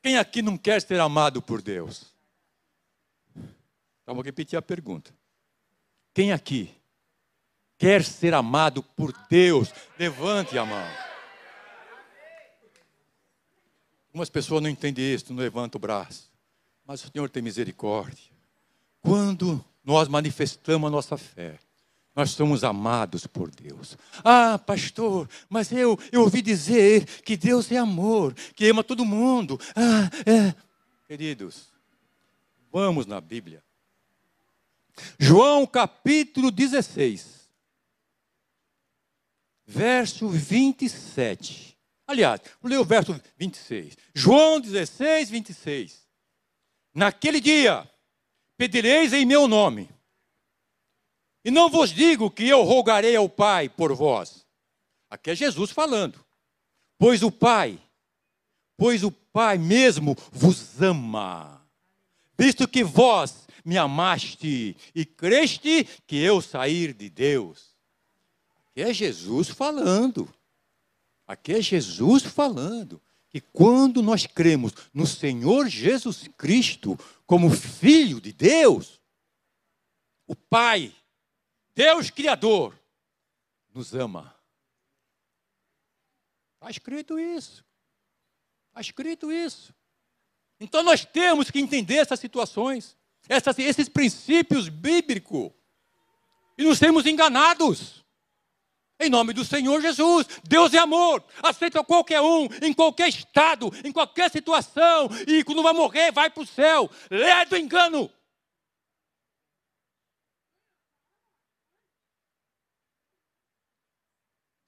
Quem 0.01 0.17
aqui 0.17 0.41
não 0.41 0.57
quer 0.57 0.81
ser 0.81 0.99
amado 0.99 1.41
por 1.41 1.61
Deus? 1.61 2.13
Então, 4.01 4.15
vou 4.15 4.23
repetir 4.23 4.57
a 4.57 4.61
pergunta. 4.61 5.13
Quem 6.13 6.31
aqui 6.31 6.73
quer 7.77 8.03
ser 8.03 8.33
amado 8.33 8.81
por 8.81 9.13
Deus? 9.29 9.71
Levante 9.97 10.57
a 10.57 10.65
mão. 10.65 10.87
Algumas 14.07 14.29
pessoas 14.29 14.63
não 14.63 14.69
entendem 14.69 15.13
isso, 15.13 15.31
não 15.31 15.41
levantam 15.41 15.77
o 15.77 15.81
braço. 15.81 16.31
Mas 16.85 17.03
o 17.03 17.11
Senhor 17.11 17.29
tem 17.29 17.43
misericórdia. 17.43 18.31
Quando 19.01 19.63
nós 19.83 20.07
manifestamos 20.07 20.87
a 20.87 20.91
nossa 20.91 21.17
fé, 21.17 21.59
nós 22.19 22.31
somos 22.31 22.65
amados 22.65 23.25
por 23.25 23.49
Deus. 23.49 23.97
Ah, 24.25 24.59
pastor, 24.59 25.29
mas 25.47 25.71
eu, 25.71 25.97
eu 26.11 26.19
ouvi 26.19 26.41
dizer 26.41 27.05
que 27.21 27.37
Deus 27.37 27.71
é 27.71 27.77
amor, 27.77 28.33
que 28.33 28.67
ama 28.67 28.83
todo 28.83 29.05
mundo. 29.05 29.57
Ah, 29.73 30.09
é. 30.29 30.53
Queridos, 31.07 31.69
vamos 32.69 33.05
na 33.05 33.21
Bíblia. 33.21 33.63
João 35.17 35.65
capítulo 35.65 36.51
16, 36.51 37.49
verso 39.65 40.27
27. 40.27 41.77
Aliás, 42.05 42.41
vou 42.61 42.69
ler 42.69 42.79
o 42.79 42.83
verso 42.83 43.17
26. 43.37 43.95
João 44.13 44.59
16, 44.59 45.29
26. 45.29 46.05
Naquele 46.93 47.39
dia, 47.39 47.89
pedireis 48.57 49.13
em 49.13 49.25
meu 49.25 49.47
nome 49.47 49.89
e 51.43 51.51
não 51.51 51.69
vos 51.69 51.91
digo 51.91 52.29
que 52.29 52.47
eu 52.47 52.63
rogarei 52.63 53.15
ao 53.15 53.29
Pai 53.29 53.69
por 53.69 53.93
vós. 53.93 54.45
Aqui 55.09 55.31
é 55.31 55.35
Jesus 55.35 55.71
falando. 55.71 56.23
Pois 56.97 57.23
o 57.23 57.31
Pai, 57.31 57.79
pois 58.77 59.03
o 59.03 59.11
Pai 59.11 59.57
mesmo 59.57 60.15
vos 60.31 60.81
ama, 60.81 61.65
visto 62.37 62.67
que 62.67 62.83
vós 62.83 63.47
me 63.63 63.77
amaste 63.77 64.75
e 64.93 65.05
creste 65.05 65.87
que 66.05 66.17
eu 66.17 66.41
sair 66.41 66.93
de 66.93 67.09
Deus. 67.09 67.75
Aqui 68.67 68.81
é 68.81 68.93
Jesus 68.93 69.49
falando. 69.49 70.27
Aqui 71.27 71.53
é 71.53 71.61
Jesus 71.61 72.23
falando 72.23 73.01
que 73.29 73.39
quando 73.39 74.01
nós 74.01 74.25
cremos 74.25 74.73
no 74.93 75.05
Senhor 75.05 75.67
Jesus 75.67 76.27
Cristo 76.35 76.97
como 77.25 77.51
Filho 77.51 78.19
de 78.19 78.33
Deus, 78.33 78.99
o 80.27 80.35
Pai 80.35 80.91
Deus 81.75 82.09
Criador 82.09 82.77
nos 83.73 83.93
ama. 83.93 84.35
Está 86.55 86.69
escrito 86.69 87.17
isso. 87.17 87.63
Está 88.69 88.81
escrito 88.81 89.31
isso. 89.31 89.73
Então 90.59 90.83
nós 90.83 91.05
temos 91.05 91.49
que 91.49 91.59
entender 91.59 91.95
essas 91.95 92.19
situações, 92.19 92.97
essas, 93.27 93.57
esses 93.59 93.87
princípios 93.87 94.67
bíblicos. 94.67 95.51
E 96.57 96.63
nos 96.63 96.79
temos 96.79 97.05
enganados. 97.05 98.03
Em 98.99 99.09
nome 99.09 99.31
do 99.31 99.45
Senhor 99.45 99.81
Jesus. 99.81 100.27
Deus 100.43 100.73
é 100.73 100.77
amor. 100.77 101.23
Aceita 101.41 101.81
qualquer 101.81 102.19
um, 102.19 102.49
em 102.61 102.73
qualquer 102.73 103.07
estado, 103.07 103.71
em 103.85 103.93
qualquer 103.93 104.29
situação. 104.29 105.09
E 105.25 105.41
quando 105.45 105.63
vai 105.63 105.71
morrer, 105.71 106.11
vai 106.11 106.29
para 106.29 106.43
o 106.43 106.45
céu. 106.45 106.89
Lé 107.09 107.45
do 107.45 107.55
engano. 107.55 108.11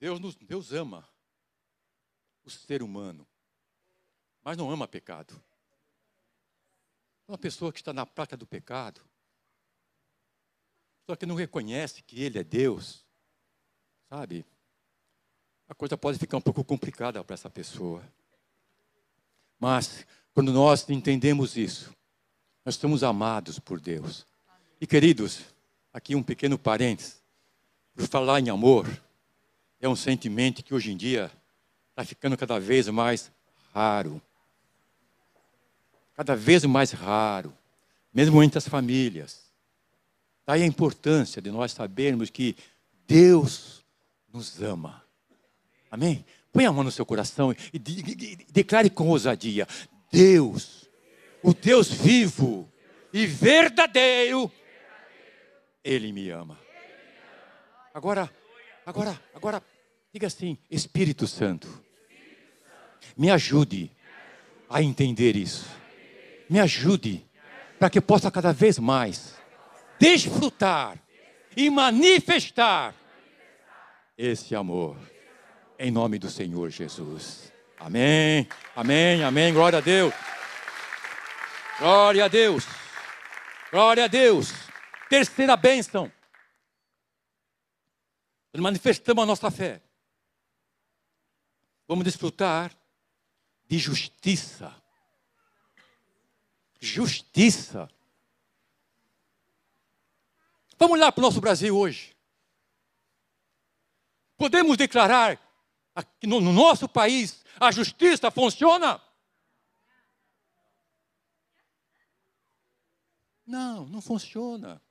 Deus, 0.01 0.19
nos, 0.19 0.35
Deus 0.35 0.73
ama 0.73 1.07
o 2.43 2.49
ser 2.49 2.81
humano, 2.81 3.27
mas 4.43 4.57
não 4.57 4.71
ama 4.71 4.87
pecado. 4.87 5.39
Uma 7.27 7.37
pessoa 7.37 7.71
que 7.71 7.79
está 7.79 7.93
na 7.93 8.03
prática 8.03 8.35
do 8.35 8.47
pecado, 8.47 8.99
só 11.05 11.15
que 11.15 11.27
não 11.27 11.35
reconhece 11.35 12.01
que 12.01 12.19
Ele 12.19 12.39
é 12.39 12.43
Deus, 12.43 13.05
sabe? 14.09 14.43
A 15.69 15.75
coisa 15.75 15.95
pode 15.95 16.17
ficar 16.17 16.37
um 16.37 16.41
pouco 16.41 16.63
complicada 16.63 17.23
para 17.23 17.35
essa 17.35 17.49
pessoa. 17.49 18.03
Mas, 19.59 20.07
quando 20.33 20.51
nós 20.51 20.89
entendemos 20.89 21.55
isso, 21.55 21.95
nós 22.65 22.75
somos 22.75 23.03
amados 23.03 23.59
por 23.59 23.79
Deus. 23.79 24.25
E 24.81 24.87
queridos, 24.87 25.41
aqui 25.93 26.15
um 26.15 26.23
pequeno 26.23 26.57
parênteses, 26.57 27.21
por 27.93 28.07
falar 28.07 28.39
em 28.39 28.49
amor, 28.49 28.87
é 29.81 29.89
um 29.89 29.95
sentimento 29.95 30.63
que 30.63 30.73
hoje 30.73 30.91
em 30.91 30.97
dia 30.97 31.31
está 31.89 32.05
ficando 32.05 32.37
cada 32.37 32.59
vez 32.59 32.87
mais 32.87 33.31
raro. 33.73 34.21
Cada 36.15 36.35
vez 36.35 36.63
mais 36.65 36.91
raro, 36.91 37.51
mesmo 38.13 38.43
entre 38.43 38.59
as 38.59 38.67
famílias. 38.67 39.51
Daí 40.45 40.61
a 40.61 40.67
importância 40.67 41.41
de 41.41 41.49
nós 41.49 41.71
sabermos 41.71 42.29
que 42.29 42.55
Deus 43.07 43.83
nos 44.31 44.61
ama. 44.61 45.03
Amém? 45.89 46.23
Põe 46.53 46.65
a 46.65 46.71
mão 46.71 46.83
no 46.83 46.91
seu 46.91 47.05
coração 47.05 47.55
e, 47.73 47.79
declare 48.51 48.89
com 48.89 49.09
ousadia: 49.09 49.67
Deus, 50.11 50.89
o 51.41 51.53
Deus 51.53 51.89
vivo 51.91 52.71
e 53.11 53.25
verdadeiro, 53.25 54.51
Ele 55.83 56.11
me 56.11 56.29
ama. 56.29 56.59
Agora, 57.93 58.29
agora, 58.85 59.19
agora, 59.33 59.63
Diga 60.13 60.27
assim: 60.27 60.57
Espírito 60.69 61.25
Santo, 61.25 61.67
me 63.15 63.31
ajude 63.31 63.89
a 64.69 64.81
entender 64.81 65.37
isso. 65.37 65.65
Me 66.49 66.59
ajude 66.59 67.25
para 67.79 67.89
que 67.89 67.97
eu 67.97 68.01
possa 68.01 68.29
cada 68.29 68.51
vez 68.51 68.77
mais 68.77 69.35
desfrutar 69.97 70.99
e 71.55 71.69
manifestar 71.69 72.93
esse 74.17 74.53
amor. 74.53 74.97
Em 75.79 75.89
nome 75.89 76.19
do 76.19 76.29
Senhor 76.29 76.69
Jesus. 76.69 77.51
Amém, 77.79 78.47
amém, 78.75 79.23
amém. 79.23 79.53
Glória 79.53 79.79
a 79.79 79.81
Deus. 79.81 80.13
Glória 81.79 82.25
a 82.25 82.27
Deus. 82.27 82.67
Glória 83.71 84.03
a 84.03 84.07
Deus. 84.07 84.51
Terceira 85.09 85.55
bênção. 85.55 86.11
Manifestamos 88.57 89.23
a 89.23 89.25
nossa 89.25 89.49
fé 89.49 89.81
vamos 91.91 92.05
desfrutar 92.05 92.73
de 93.67 93.77
justiça. 93.77 94.73
Justiça. 96.79 97.89
Vamos 100.79 100.97
olhar 100.97 101.11
para 101.11 101.19
o 101.19 101.23
nosso 101.23 101.41
Brasil 101.41 101.77
hoje. 101.77 102.15
Podemos 104.37 104.77
declarar 104.77 105.37
que 106.17 106.27
no 106.27 106.39
nosso 106.39 106.87
país 106.87 107.43
a 107.59 107.69
justiça 107.73 108.31
funciona? 108.31 109.01
Não, 113.45 113.85
não 113.85 114.01
funciona. 114.01 114.81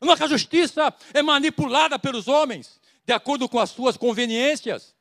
A 0.00 0.04
nossa 0.04 0.26
justiça 0.26 0.92
é 1.14 1.22
manipulada 1.22 2.00
pelos 2.00 2.26
homens, 2.26 2.80
de 3.04 3.12
acordo 3.12 3.48
com 3.48 3.60
as 3.60 3.70
suas 3.70 3.96
conveniências. 3.96 4.95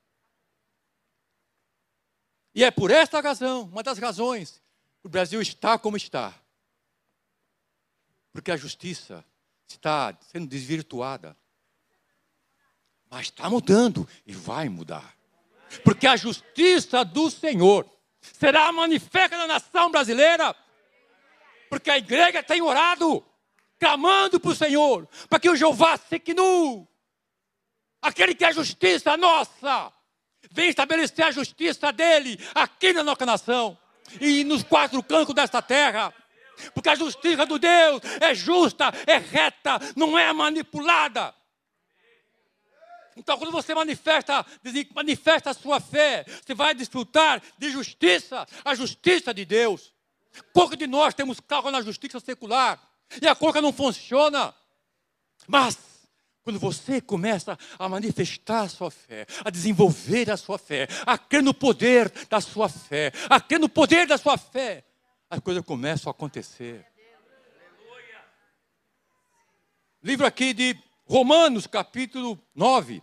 E 2.55 2.63
é 2.63 2.71
por 2.71 2.89
esta 2.89 3.19
razão, 3.19 3.63
uma 3.63 3.83
das 3.83 3.99
razões, 3.99 4.63
que 5.01 5.07
o 5.07 5.09
Brasil 5.09 5.41
está 5.41 5.77
como 5.77 5.97
está. 5.97 6.33
Porque 8.31 8.49
a 8.49 8.55
justiça 8.55 9.25
está 9.67 10.17
sendo 10.31 10.47
desvirtuada. 10.47 11.35
Mas 13.09 13.25
está 13.25 13.49
mudando 13.49 14.07
e 14.25 14.33
vai 14.33 14.69
mudar. 14.69 15.17
Porque 15.83 16.07
a 16.07 16.15
justiça 16.15 17.03
do 17.03 17.29
Senhor 17.29 17.85
será 18.21 18.71
manifesta 18.71 19.37
na 19.37 19.47
nação 19.47 19.91
brasileira. 19.91 20.55
Porque 21.69 21.89
a 21.89 21.97
igreja 21.97 22.41
tem 22.41 22.61
orado, 22.61 23.21
clamando 23.77 24.39
para 24.39 24.51
o 24.51 24.55
Senhor, 24.55 25.09
para 25.29 25.41
que 25.41 25.49
o 25.49 25.57
Jeová 25.57 25.97
seque 25.97 26.33
nu, 26.33 26.87
aquele 28.01 28.33
que 28.33 28.45
é 28.45 28.47
a 28.47 28.53
justiça 28.53 29.17
nossa, 29.17 29.91
vem 30.55 30.69
estabelecer 30.69 31.25
a 31.25 31.31
justiça 31.31 31.91
dele 31.91 32.39
aqui 32.55 32.93
na 32.93 33.03
nossa 33.03 33.25
nação 33.25 33.77
e 34.21 34.45
nos 34.45 34.63
quatro 34.63 35.03
cantos 35.03 35.35
desta 35.35 35.61
terra. 35.61 36.13
Porque 36.73 36.87
a 36.87 36.95
justiça 36.95 37.45
do 37.45 37.59
Deus 37.59 38.01
é 38.21 38.33
justa, 38.33 38.85
é 39.05 39.17
reta, 39.17 39.77
não 39.97 40.17
é 40.17 40.31
manipulada. 40.31 41.35
Então, 43.17 43.37
quando 43.37 43.51
você 43.51 43.75
manifesta, 43.75 44.45
manifesta 44.93 45.49
a 45.49 45.53
sua 45.53 45.81
fé, 45.81 46.25
você 46.45 46.53
vai 46.53 46.73
desfrutar 46.73 47.41
de 47.57 47.69
justiça, 47.69 48.47
a 48.63 48.73
justiça 48.73 49.33
de 49.33 49.43
Deus. 49.43 49.93
Pouco 50.53 50.75
de 50.77 50.87
nós 50.87 51.13
temos 51.13 51.39
carro 51.41 51.69
na 51.69 51.81
justiça 51.81 52.19
secular 52.21 52.81
e 53.21 53.27
a 53.27 53.35
coisa 53.35 53.61
não 53.61 53.73
funciona. 53.73 54.53
Mas 55.47 55.77
quando 56.45 56.59
você 56.59 57.01
começa 57.01 57.57
a 57.79 57.89
manifestar 57.89 58.61
a 58.61 58.69
sua 58.69 58.91
fé, 58.91 59.25
a 59.43 59.49
desenvolver 59.49 60.29
a 60.29 60.37
sua 60.37 60.59
fé, 60.59 60.87
a 61.03 61.17
crer 61.17 61.41
no 61.41 61.55
poder 61.55 62.07
da 62.29 62.39
sua 62.39 62.69
fé, 62.69 63.11
a 63.27 63.41
crer 63.41 63.59
no 63.59 63.67
poder 63.67 64.05
da 64.05 64.15
sua 64.15 64.37
fé, 64.37 64.85
as 65.27 65.39
coisas 65.39 65.65
começam 65.65 66.07
a 66.07 66.11
acontecer. 66.11 66.85
Livro 70.03 70.23
aqui 70.23 70.53
de 70.53 70.77
Romanos, 71.07 71.65
capítulo 71.65 72.39
9, 72.53 73.01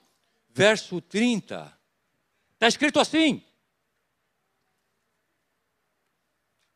verso 0.49 1.01
30. 1.01 1.77
Está 2.55 2.69
escrito 2.69 3.01
assim: 3.01 3.43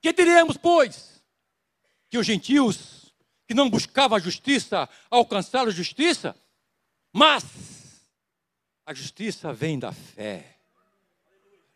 Que 0.03 0.13
diremos, 0.13 0.57
pois? 0.57 1.23
Que 2.11 2.19
os 2.19 2.27
gentios 2.27 3.15
que 3.47 3.55
não 3.55 3.71
buscavam 3.71 4.17
a 4.17 4.21
justiça 4.21 4.89
alcançaram 5.09 5.69
a 5.69 5.73
justiça? 5.73 6.35
Mas 7.17 7.47
a 8.85 8.93
justiça 8.93 9.51
vem 9.51 9.79
da 9.79 9.91
fé. 9.91 10.59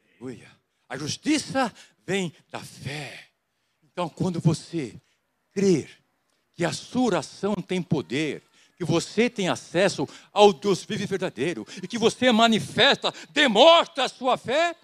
Aleluia. 0.05 0.55
A 0.87 0.98
justiça 0.98 1.74
vem 2.05 2.31
da 2.50 2.61
fé. 2.61 3.31
Então, 3.83 4.07
quando 4.07 4.38
você 4.38 5.00
crer 5.50 5.88
que 6.53 6.62
a 6.62 6.74
sua 6.74 7.07
oração 7.07 7.55
tem 7.55 7.83
poder, 7.83 8.42
que 8.76 8.85
você 8.85 9.31
tem 9.31 9.48
acesso 9.48 10.07
ao 10.31 10.53
Deus 10.53 10.85
vivo 10.85 11.05
e 11.05 11.07
verdadeiro, 11.07 11.66
e 11.83 11.88
que 11.88 11.96
você 11.96 12.31
manifesta, 12.31 13.11
demonstra 13.31 14.05
a 14.05 14.09
sua 14.11 14.37
fé, 14.37 14.76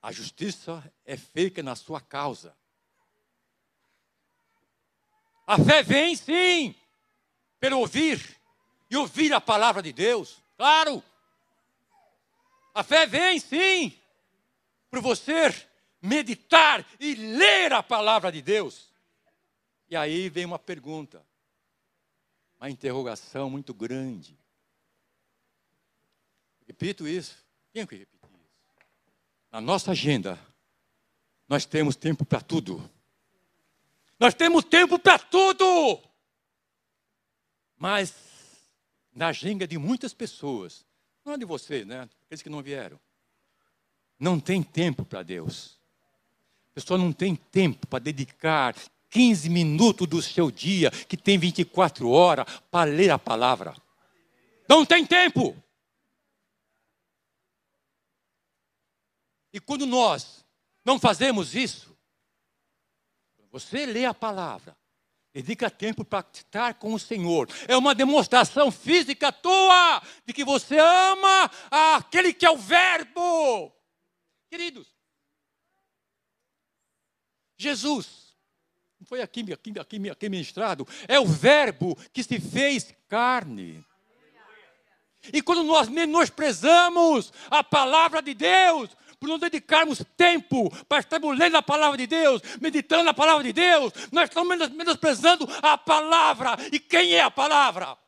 a 0.00 0.10
justiça 0.10 0.82
é 1.04 1.18
feita 1.18 1.62
na 1.62 1.76
sua 1.76 2.00
causa. 2.00 2.56
A 5.46 5.58
fé 5.58 5.82
vem 5.82 6.16
sim, 6.16 6.74
pelo 7.60 7.78
ouvir, 7.80 8.39
e 8.90 8.96
ouvir 8.96 9.32
a 9.32 9.40
palavra 9.40 9.80
de 9.82 9.92
Deus. 9.92 10.42
Claro. 10.56 11.02
A 12.74 12.82
fé 12.82 13.06
vem 13.06 13.38
sim 13.38 13.96
por 14.90 15.00
você 15.00 15.48
meditar 16.02 16.84
e 16.98 17.14
ler 17.14 17.72
a 17.72 17.82
palavra 17.82 18.32
de 18.32 18.42
Deus. 18.42 18.90
E 19.88 19.96
aí 19.96 20.28
vem 20.28 20.44
uma 20.44 20.58
pergunta, 20.58 21.24
uma 22.58 22.68
interrogação 22.68 23.48
muito 23.48 23.72
grande. 23.72 24.36
Repito 26.66 27.06
isso. 27.06 27.44
Quem 27.72 27.86
que 27.86 27.96
repetir 27.96 28.30
isso? 28.30 28.50
Na 29.50 29.60
nossa 29.60 29.90
agenda, 29.90 30.38
nós 31.48 31.64
temos 31.64 31.96
tempo 31.96 32.24
para 32.24 32.40
tudo. 32.40 32.88
Nós 34.18 34.34
temos 34.34 34.64
tempo 34.64 34.98
para 34.98 35.18
tudo. 35.18 36.00
Mas 37.76 38.29
na 39.12 39.28
agenda 39.28 39.66
de 39.66 39.78
muitas 39.78 40.14
pessoas, 40.14 40.84
não 41.24 41.34
é 41.34 41.38
de 41.38 41.44
vocês, 41.44 41.86
né? 41.86 42.08
Aqueles 42.24 42.42
que 42.42 42.48
não 42.48 42.62
vieram. 42.62 42.98
Não 44.18 44.38
tem 44.38 44.62
tempo 44.62 45.04
para 45.04 45.22
Deus. 45.22 45.78
A 46.70 46.74
pessoa 46.74 46.98
não 46.98 47.12
tem 47.12 47.34
tempo 47.34 47.86
para 47.86 47.98
dedicar 47.98 48.76
15 49.10 49.48
minutos 49.48 50.06
do 50.06 50.22
seu 50.22 50.50
dia, 50.50 50.90
que 50.90 51.16
tem 51.16 51.38
24 51.38 52.08
horas, 52.08 52.46
para 52.70 52.90
ler 52.90 53.10
a 53.10 53.18
palavra. 53.18 53.74
Não 54.68 54.86
tem 54.86 55.04
tempo. 55.04 55.56
E 59.52 59.58
quando 59.58 59.84
nós 59.84 60.44
não 60.84 60.98
fazemos 60.98 61.54
isso, 61.54 61.96
você 63.50 63.84
lê 63.84 64.04
a 64.04 64.14
palavra, 64.14 64.76
dedica 65.32 65.70
tempo 65.70 66.04
para 66.04 66.26
estar 66.32 66.74
com 66.74 66.92
o 66.94 66.98
Senhor. 66.98 67.48
É 67.68 67.76
uma 67.76 67.94
demonstração 67.94 68.70
física 68.70 69.32
tua 69.32 70.02
de 70.26 70.32
que 70.32 70.44
você 70.44 70.78
ama 70.78 71.50
aquele 71.70 72.32
que 72.32 72.44
é 72.44 72.50
o 72.50 72.56
Verbo. 72.56 73.72
Queridos, 74.48 74.88
Jesus, 77.56 78.34
foi 79.04 79.22
aqui, 79.22 79.52
aqui, 79.52 79.78
aqui, 79.78 80.10
aqui 80.10 80.28
ministrado, 80.28 80.86
é 81.06 81.20
o 81.20 81.26
Verbo 81.26 81.96
que 82.12 82.22
se 82.22 82.40
fez 82.40 82.94
carne. 83.08 83.84
E 85.32 85.42
quando 85.42 85.62
nós 85.62 85.88
menosprezamos 85.88 87.32
a 87.50 87.62
palavra 87.62 88.22
de 88.22 88.32
Deus, 88.32 88.90
por 89.20 89.28
não 89.28 89.38
dedicarmos 89.38 90.02
tempo 90.16 90.70
para 90.86 91.00
estarmos 91.00 91.38
lendo 91.38 91.54
a 91.56 91.62
palavra 91.62 91.98
de 91.98 92.06
Deus, 92.06 92.40
meditando 92.58 93.04
na 93.04 93.12
palavra 93.12 93.44
de 93.44 93.52
Deus, 93.52 93.92
nós 94.10 94.30
estamos 94.30 94.70
menosprezando 94.70 95.46
a 95.60 95.76
palavra. 95.76 96.56
E 96.72 96.80
quem 96.80 97.12
é 97.12 97.20
a 97.20 97.30
palavra? 97.30 97.98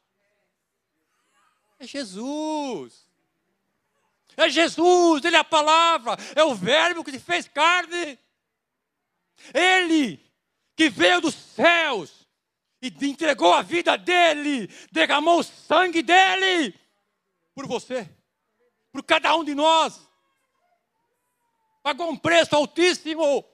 É 1.79 1.87
Jesus. 1.87 3.07
É 4.35 4.48
Jesus, 4.48 5.22
Ele 5.22 5.37
é 5.37 5.40
a 5.40 5.44
palavra, 5.44 6.16
é 6.35 6.42
o 6.42 6.55
Verbo 6.55 7.05
que 7.05 7.11
se 7.11 7.20
fez 7.20 7.46
carne. 7.46 8.18
Ele 9.53 10.18
que 10.75 10.88
veio 10.88 11.20
dos 11.20 11.35
céus 11.35 12.27
e 12.81 12.88
entregou 13.03 13.53
a 13.53 13.61
vida 13.61 13.98
dele, 13.98 14.68
derramou 14.90 15.40
o 15.40 15.44
sangue 15.44 16.01
dele 16.01 16.75
por 17.55 17.66
você, 17.66 18.09
por 18.90 19.03
cada 19.03 19.37
um 19.37 19.44
de 19.44 19.55
nós 19.55 20.11
pagou 21.83 22.11
um 22.11 22.16
preço 22.16 22.55
altíssimo. 22.55 23.45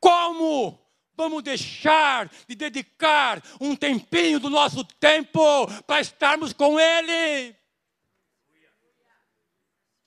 Como 0.00 0.78
vamos 1.14 1.42
deixar 1.42 2.30
de 2.46 2.54
dedicar 2.54 3.42
um 3.60 3.74
tempinho 3.74 4.38
do 4.38 4.48
nosso 4.48 4.84
tempo 4.84 5.40
para 5.82 6.00
estarmos 6.00 6.52
com 6.52 6.78
Ele? 6.78 7.56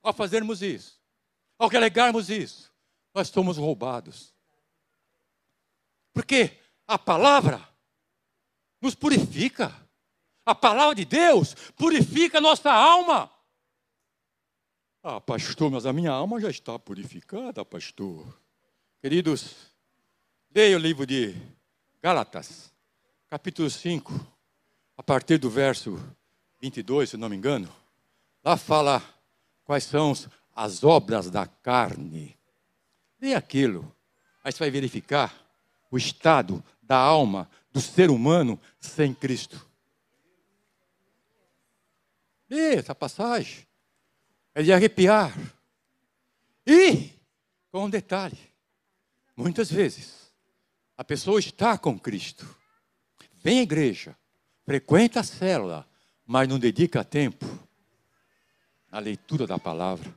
Ao 0.01 0.13
fazermos 0.13 0.61
isso, 0.61 0.99
ao 1.59 1.67
relegarmos 1.67 2.29
isso, 2.29 2.71
nós 3.13 3.27
somos 3.27 3.57
roubados. 3.57 4.33
Porque 6.13 6.57
a 6.87 6.97
palavra 6.97 7.71
nos 8.81 8.95
purifica. 8.95 9.73
A 10.43 10.55
palavra 10.55 10.95
de 10.95 11.05
Deus 11.05 11.53
purifica 11.75 12.39
a 12.39 12.41
nossa 12.41 12.71
alma. 12.71 13.31
Ah, 15.03 15.19
pastor, 15.19 15.71
mas 15.71 15.87
a 15.87 15.91
minha 15.91 16.11
alma 16.11 16.39
já 16.39 16.51
está 16.51 16.77
purificada, 16.77 17.65
pastor. 17.65 18.23
Queridos, 19.01 19.55
leia 20.53 20.77
o 20.77 20.79
livro 20.79 21.07
de 21.07 21.35
Gálatas, 22.03 22.71
capítulo 23.27 23.67
5, 23.67 24.13
a 24.95 25.01
partir 25.01 25.39
do 25.39 25.49
verso 25.49 25.99
22, 26.61 27.09
se 27.09 27.17
não 27.17 27.29
me 27.29 27.35
engano. 27.35 27.67
Lá 28.45 28.55
fala 28.55 29.01
quais 29.65 29.85
são 29.85 30.13
as 30.55 30.83
obras 30.83 31.31
da 31.31 31.47
carne. 31.47 32.37
Leia 33.19 33.39
aquilo, 33.39 33.91
aí 34.43 34.51
você 34.51 34.59
vai 34.59 34.69
verificar 34.69 35.35
o 35.89 35.97
estado 35.97 36.63
da 36.79 36.97
alma 36.97 37.49
do 37.73 37.81
ser 37.81 38.11
humano 38.11 38.61
sem 38.79 39.15
Cristo. 39.15 39.67
Leia 42.47 42.77
essa 42.77 42.93
passagem 42.93 43.70
é 44.53 44.63
de 44.63 44.71
arrepiar. 44.71 45.33
E, 46.65 47.11
com 47.71 47.85
um 47.85 47.89
detalhe, 47.89 48.37
muitas 49.35 49.71
vezes, 49.71 50.31
a 50.97 51.03
pessoa 51.03 51.39
está 51.39 51.77
com 51.77 51.97
Cristo, 51.97 52.47
vem 53.43 53.59
à 53.59 53.63
igreja, 53.63 54.15
frequenta 54.65 55.21
a 55.21 55.23
célula, 55.23 55.87
mas 56.25 56.47
não 56.47 56.59
dedica 56.59 57.03
tempo 57.03 57.45
na 58.91 58.99
leitura 58.99 59.47
da 59.47 59.57
palavra, 59.57 60.13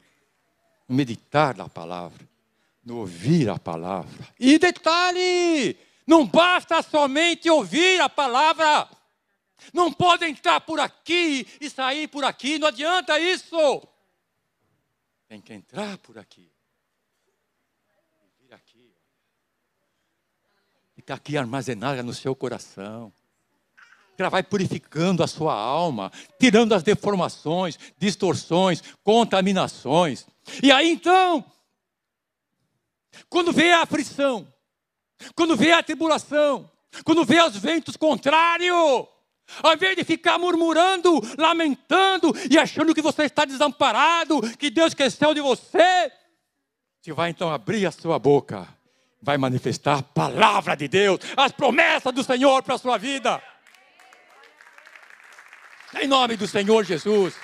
no 0.89 0.97
meditar 0.97 1.55
da 1.55 1.69
palavra, 1.69 2.29
no 2.85 2.99
ouvir 2.99 3.49
a 3.49 3.59
palavra. 3.59 4.29
E 4.39 4.59
detalhe, 4.59 5.77
não 6.07 6.27
basta 6.27 6.83
somente 6.83 7.49
ouvir 7.49 8.01
a 8.01 8.09
palavra. 8.09 8.89
Não 9.73 9.91
pode 9.91 10.27
entrar 10.27 10.61
por 10.61 10.79
aqui 10.79 11.47
e 11.61 11.71
sair 11.71 12.09
por 12.09 12.25
aqui, 12.25 12.59
não 12.59 12.69
adianta 12.69 13.19
isso. 13.19 13.57
Tem 15.29 15.41
que 15.41 15.53
entrar 15.53 15.99
por 15.99 16.19
aqui. 16.19 16.51
E 18.23 18.43
vir 18.45 18.55
aqui. 18.55 18.95
Ficar 20.95 21.15
aqui 21.15 21.37
armazenada 21.37 22.03
no 22.03 22.15
seu 22.15 22.35
coração. 22.35 23.13
Ela 24.17 24.29
vai 24.29 24.43
purificando 24.45 25.25
a 25.25 25.27
sua 25.27 25.55
alma, 25.55 26.13
tirando 26.39 26.73
as 26.73 26.85
deformações, 26.85 27.79
distorções, 27.99 28.81
contaminações. 29.03 30.27
E 30.63 30.71
aí 30.71 30.89
então, 30.89 31.45
quando 33.29 33.53
vê 33.53 33.73
a 33.73 33.83
aflição, 33.83 34.53
quando 35.35 35.57
vê 35.57 35.73
a 35.73 35.83
tribulação, 35.83 36.71
quando 37.05 37.25
vê 37.25 37.43
os 37.43 37.57
ventos 37.57 37.97
contrários, 37.97 39.09
ao 39.63 39.75
invés 39.75 39.97
de 39.97 40.05
ficar 40.05 40.39
murmurando, 40.39 41.21
lamentando 41.39 42.33
e 42.51 42.59
achando 42.59 42.95
que 42.95 43.03
você 43.03 43.25
está 43.25 43.45
desamparado, 43.45 44.41
que 44.57 44.71
Deus 44.71 44.89
esqueceu 44.89 45.35
de 45.35 45.41
você, 45.41 46.11
você 47.05 47.13
vai 47.13 47.29
então 47.29 47.53
abrir 47.53 47.85
a 47.85 47.91
sua 47.91 48.19
boca, 48.19 48.67
vai 49.21 49.37
manifestar 49.37 49.99
a 49.99 50.03
palavra 50.03 50.75
de 50.75 50.89
Deus, 50.89 51.21
as 51.37 51.53
promessas 51.53 52.15
do 52.15 52.25
Senhor 52.25 52.63
para 52.63 52.77
a 52.77 52.79
sua 52.79 52.97
vida. 52.97 53.43
Em 56.01 56.09
nome 56.09 56.37
do 56.37 56.49
Senhor 56.49 56.83
Jesus. 56.83 57.35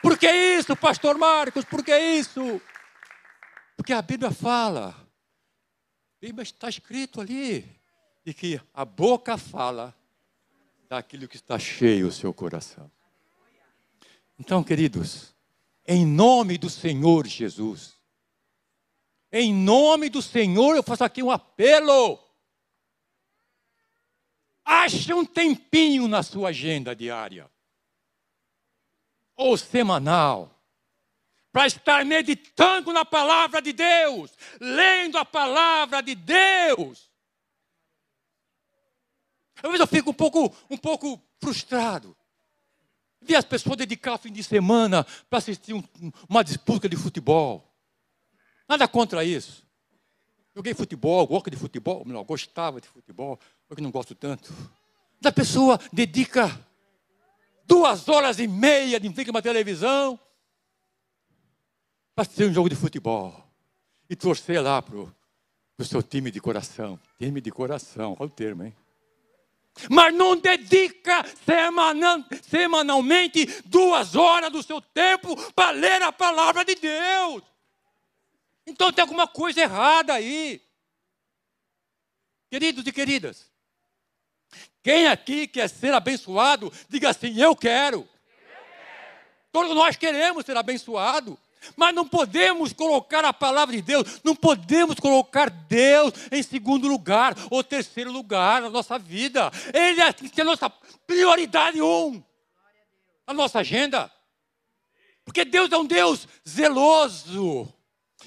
Por 0.00 0.18
que 0.18 0.30
isso, 0.30 0.74
pastor 0.74 1.18
Marcos? 1.18 1.64
Por 1.66 1.84
que 1.84 1.96
isso? 1.96 2.60
Porque 3.76 3.92
a 3.92 4.00
Bíblia 4.00 4.30
fala, 4.30 4.88
a 4.88 6.26
Bíblia 6.26 6.42
está 6.42 6.68
escrito 6.68 7.20
ali, 7.20 7.70
de 8.24 8.32
que 8.32 8.58
a 8.72 8.84
boca 8.86 9.36
fala 9.36 9.94
daquilo 10.94 11.26
que 11.26 11.36
está 11.36 11.58
cheio 11.58 12.08
o 12.08 12.12
seu 12.12 12.32
coração. 12.32 12.90
Então, 14.38 14.62
queridos, 14.62 15.34
em 15.86 16.06
nome 16.06 16.56
do 16.56 16.70
Senhor 16.70 17.26
Jesus, 17.26 17.94
em 19.32 19.52
nome 19.52 20.08
do 20.08 20.22
Senhor, 20.22 20.76
eu 20.76 20.82
faço 20.82 21.02
aqui 21.02 21.22
um 21.22 21.30
apelo. 21.30 22.18
Ache 24.64 25.12
um 25.12 25.24
tempinho 25.24 26.06
na 26.06 26.22
sua 26.22 26.50
agenda 26.50 26.94
diária 26.94 27.50
ou 29.36 29.56
semanal 29.56 30.50
para 31.52 31.66
estar 31.66 32.04
meditando 32.04 32.92
na 32.92 33.04
palavra 33.04 33.60
de 33.60 33.72
Deus, 33.72 34.30
lendo 34.60 35.18
a 35.18 35.24
palavra 35.24 36.00
de 36.00 36.14
Deus. 36.14 37.10
Às 39.56 39.62
vezes 39.62 39.80
eu 39.80 39.86
fico 39.86 40.10
um 40.10 40.14
pouco, 40.14 40.54
um 40.70 40.76
pouco 40.76 41.20
frustrado. 41.40 42.16
Vi 43.20 43.34
as 43.34 43.44
pessoas 43.44 43.76
dedicar 43.76 44.18
fim 44.18 44.32
de 44.32 44.42
semana 44.44 45.04
para 45.30 45.38
assistir 45.38 45.72
um, 45.72 45.82
uma 46.28 46.44
disputa 46.44 46.88
de 46.88 46.96
futebol. 46.96 47.74
Nada 48.68 48.86
contra 48.86 49.24
isso. 49.24 49.64
Joguei 50.54 50.74
futebol, 50.74 51.26
gosto 51.26 51.50
de 51.50 51.56
futebol, 51.56 52.04
não, 52.06 52.22
gostava 52.22 52.80
de 52.80 52.86
futebol, 52.86 53.38
porque 53.66 53.82
não 53.82 53.90
gosto 53.90 54.14
tanto. 54.14 54.52
Da 55.20 55.32
pessoa 55.32 55.80
dedica 55.92 56.60
duas 57.66 58.08
horas 58.08 58.38
e 58.38 58.46
meia 58.46 59.00
de 59.00 59.12
frente 59.12 59.30
a 59.30 59.32
uma 59.32 59.42
televisão 59.42 60.18
para 62.14 62.22
assistir 62.22 62.44
um 62.44 62.52
jogo 62.52 62.68
de 62.68 62.76
futebol 62.76 63.42
e 64.08 64.14
torcer 64.14 64.62
lá 64.62 64.80
para 64.80 64.96
o 64.96 65.84
seu 65.84 66.02
time 66.02 66.30
de 66.30 66.40
coração. 66.40 67.00
Time 67.18 67.40
de 67.40 67.50
coração, 67.50 68.14
qual 68.14 68.28
o 68.28 68.32
termo, 68.32 68.64
hein? 68.64 68.76
Mas 69.90 70.14
não 70.14 70.36
dedica 70.36 71.24
semanalmente 72.48 73.46
duas 73.64 74.14
horas 74.14 74.50
do 74.50 74.62
seu 74.62 74.80
tempo 74.80 75.36
para 75.52 75.70
ler 75.72 76.02
a 76.02 76.12
palavra 76.12 76.64
de 76.64 76.74
Deus. 76.74 77.42
Então 78.66 78.92
tem 78.92 79.02
alguma 79.02 79.26
coisa 79.26 79.60
errada 79.60 80.14
aí. 80.14 80.62
Queridos 82.50 82.86
e 82.86 82.92
queridas, 82.92 83.50
quem 84.82 85.08
aqui 85.08 85.48
quer 85.48 85.68
ser 85.68 85.92
abençoado, 85.92 86.72
diga 86.88 87.10
assim: 87.10 87.40
Eu 87.40 87.56
quero. 87.56 87.98
Eu 87.98 88.06
quero. 88.06 88.08
Todos 89.50 89.74
nós 89.74 89.96
queremos 89.96 90.46
ser 90.46 90.56
abençoados. 90.56 91.36
Mas 91.76 91.94
não 91.94 92.06
podemos 92.06 92.72
colocar 92.72 93.24
a 93.24 93.32
palavra 93.32 93.74
de 93.74 93.82
Deus, 93.82 94.20
não 94.22 94.34
podemos 94.34 94.96
colocar 94.96 95.50
Deus 95.50 96.12
em 96.30 96.42
segundo 96.42 96.86
lugar 96.88 97.34
ou 97.50 97.64
terceiro 97.64 98.10
lugar 98.10 98.62
na 98.62 98.70
nossa 98.70 98.98
vida. 98.98 99.50
Ele 99.72 100.00
é, 100.00 100.08
é 100.08 100.40
a 100.40 100.44
nossa 100.44 100.70
prioridade 101.06 101.80
um. 101.80 102.22
na 103.26 103.34
nossa 103.34 103.60
agenda. 103.60 104.10
Porque 105.24 105.44
Deus 105.44 105.72
é 105.72 105.76
um 105.76 105.86
Deus 105.86 106.28
zeloso. 106.46 107.72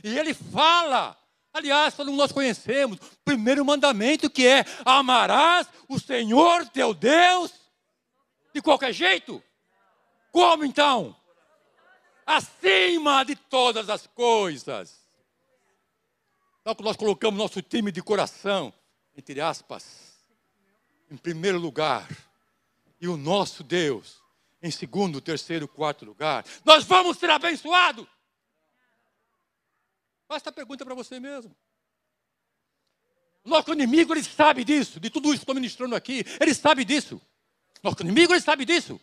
E 0.04 0.18
Ele 0.18 0.34
fala. 0.34 1.18
Aliás, 1.54 1.98
nós 1.98 2.32
conhecemos 2.32 2.98
o 2.98 3.24
primeiro 3.26 3.66
mandamento 3.66 4.30
que 4.30 4.46
é: 4.46 4.66
amarás 4.86 5.68
o 5.88 6.00
Senhor 6.00 6.68
teu 6.68 6.94
Deus 6.94 7.52
de 8.54 8.62
qualquer 8.62 8.94
jeito. 8.94 9.42
Como 10.32 10.66
então? 10.66 11.16
Acima 12.28 13.24
de 13.24 13.36
todas 13.36 13.90
as 13.90 14.06
coisas. 14.06 15.00
Então, 16.62 16.76
nós 16.82 16.96
colocamos 16.96 17.40
nosso 17.40 17.62
time 17.62 17.92
de 17.92 18.04
coração, 18.04 18.72
entre 19.16 19.42
aspas, 19.42 20.20
em 21.10 21.18
primeiro 21.18 21.58
lugar, 21.58 22.08
e 23.00 23.08
o 23.08 23.18
nosso 23.18 23.64
Deus 23.64 24.22
em 24.62 24.72
segundo, 24.72 25.22
terceiro, 25.22 25.68
quarto 25.68 26.06
lugar, 26.06 26.44
nós 26.66 26.84
vamos 26.84 27.18
ser 27.18 27.30
abençoados. 27.30 28.08
Basta 30.28 30.50
a 30.50 30.54
pergunta 30.54 30.84
para 30.84 30.96
você 30.96 31.20
mesmo. 31.20 31.56
Nosso 33.46 33.72
inimigo, 33.72 34.14
ele 34.14 34.24
sabe 34.24 34.66
disso, 34.66 35.00
de 35.00 35.10
tudo 35.10 35.30
isso 35.30 35.38
que 35.38 35.44
estou 35.44 35.56
ministrando 35.56 35.96
aqui, 35.96 36.26
ele 36.40 36.54
sabe 36.54 36.84
disso. 36.84 37.22
Nosso 37.82 38.02
inimigo, 38.02 38.34
ele 38.34 38.42
sabe 38.42 38.66
disso. 38.66 39.00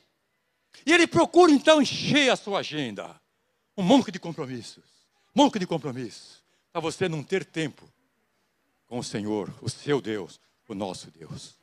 E 0.86 0.92
ele 0.92 1.06
procura 1.06 1.52
então 1.52 1.80
encher 1.80 2.30
a 2.30 2.36
sua 2.36 2.60
agenda. 2.60 3.20
Um 3.76 3.82
monte 3.82 4.10
de 4.10 4.18
compromissos. 4.18 4.84
Um 5.34 5.42
monte 5.42 5.58
de 5.58 5.66
compromissos. 5.66 6.42
Para 6.72 6.80
você 6.80 7.08
não 7.08 7.22
ter 7.22 7.44
tempo 7.44 7.88
com 8.86 8.98
o 8.98 9.04
Senhor, 9.04 9.52
o 9.62 9.68
seu 9.68 10.00
Deus, 10.00 10.40
o 10.68 10.74
nosso 10.74 11.10
Deus. 11.10 11.54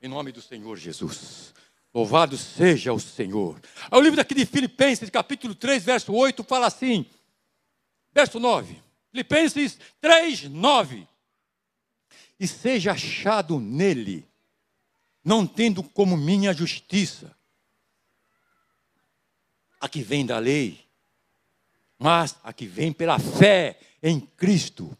Em 0.00 0.08
nome 0.08 0.32
do 0.32 0.42
Senhor 0.42 0.76
Jesus. 0.76 1.54
Louvado 1.94 2.38
seja 2.38 2.92
o 2.92 2.98
Senhor. 2.98 3.60
O 3.90 4.00
livro 4.00 4.20
aqui 4.20 4.34
de 4.34 4.46
Filipenses, 4.46 5.10
capítulo 5.10 5.54
3, 5.54 5.84
verso 5.84 6.12
8, 6.12 6.42
fala 6.42 6.66
assim. 6.66 7.06
Verso 8.14 8.40
9. 8.40 8.80
Filipenses 9.10 9.78
3, 10.00 10.44
9. 10.44 11.06
E 12.40 12.48
seja 12.48 12.92
achado 12.92 13.60
nele, 13.60 14.26
não 15.22 15.46
tendo 15.46 15.82
como 15.82 16.16
minha 16.16 16.52
justiça, 16.52 17.36
a 19.82 19.88
que 19.88 20.00
vem 20.00 20.24
da 20.24 20.38
lei, 20.38 20.78
mas 21.98 22.36
a 22.44 22.52
que 22.52 22.66
vem 22.66 22.92
pela 22.92 23.18
fé 23.18 23.76
em 24.00 24.20
Cristo, 24.20 24.96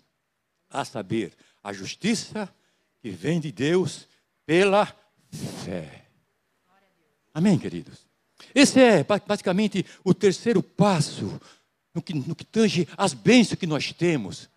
a 0.68 0.84
saber, 0.84 1.32
a 1.62 1.72
justiça 1.72 2.52
que 3.00 3.08
vem 3.10 3.38
de 3.38 3.52
Deus 3.52 4.08
pela 4.44 4.92
fé. 5.64 6.06
Amém, 7.32 7.56
queridos? 7.56 8.00
Esse 8.52 8.80
é 8.80 9.04
basicamente 9.04 9.86
o 10.02 10.12
terceiro 10.12 10.60
passo 10.60 11.40
no 11.94 12.02
que, 12.02 12.12
no 12.12 12.34
que 12.34 12.44
tange 12.44 12.88
as 12.96 13.14
bênçãos 13.14 13.60
que 13.60 13.68
nós 13.68 13.92
temos, 13.92 14.50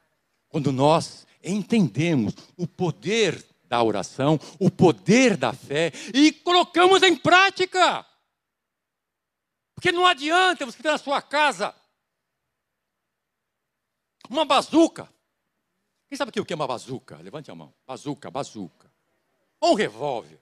quando 0.49 0.71
nós 0.71 1.27
entendemos 1.43 2.33
o 2.57 2.65
poder 2.65 3.45
da 3.69 3.83
oração, 3.83 4.39
o 4.57 4.71
poder 4.71 5.37
da 5.37 5.53
fé 5.53 5.91
e 6.11 6.31
colocamos 6.31 7.03
em 7.03 7.15
prática. 7.15 8.03
Porque 9.75 9.91
não 9.91 10.05
adianta 10.05 10.65
você 10.65 10.81
ter 10.81 10.89
na 10.91 10.97
sua 10.97 11.21
casa 11.21 11.75
uma 14.29 14.45
bazuca. 14.45 15.07
Quem 16.07 16.17
sabe 16.17 16.31
o 16.39 16.45
que 16.45 16.53
é 16.53 16.55
uma 16.55 16.67
bazuca? 16.67 17.17
Levante 17.17 17.51
a 17.51 17.55
mão. 17.55 17.73
Bazuca, 17.85 18.31
bazuca. 18.31 18.91
Ou 19.59 19.73
um 19.73 19.75
revólver. 19.75 20.39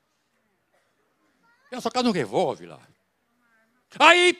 Tem 1.69 1.78
na 1.78 1.82
sua 1.82 1.91
casa 1.91 2.08
um 2.08 2.12
revólver 2.12 2.67
lá. 2.67 2.80
Aí, 4.00 4.39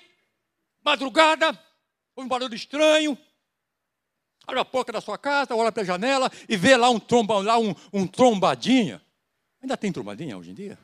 madrugada, 0.84 1.48
ouve 2.16 2.26
um 2.26 2.28
barulho 2.28 2.54
estranho. 2.54 3.18
Abre 4.46 4.60
a 4.60 4.66
porta 4.66 4.92
da 4.92 5.02
sua 5.02 5.18
casa, 5.18 5.56
olha 5.56 5.72
para 5.72 5.84
a 5.84 5.86
janela 5.86 6.30
e 6.50 6.58
vê 6.58 6.76
lá 6.76 6.90
um 6.90 7.00
tromba, 7.00 7.40
lá 7.40 7.58
um, 7.58 7.74
um 7.94 8.06
trombadinha. 8.06 9.02
Ainda 9.62 9.78
tem 9.78 9.92
trombadinha 9.92 10.38
hoje 10.38 10.52
em 10.52 10.54
dia? 10.54 10.78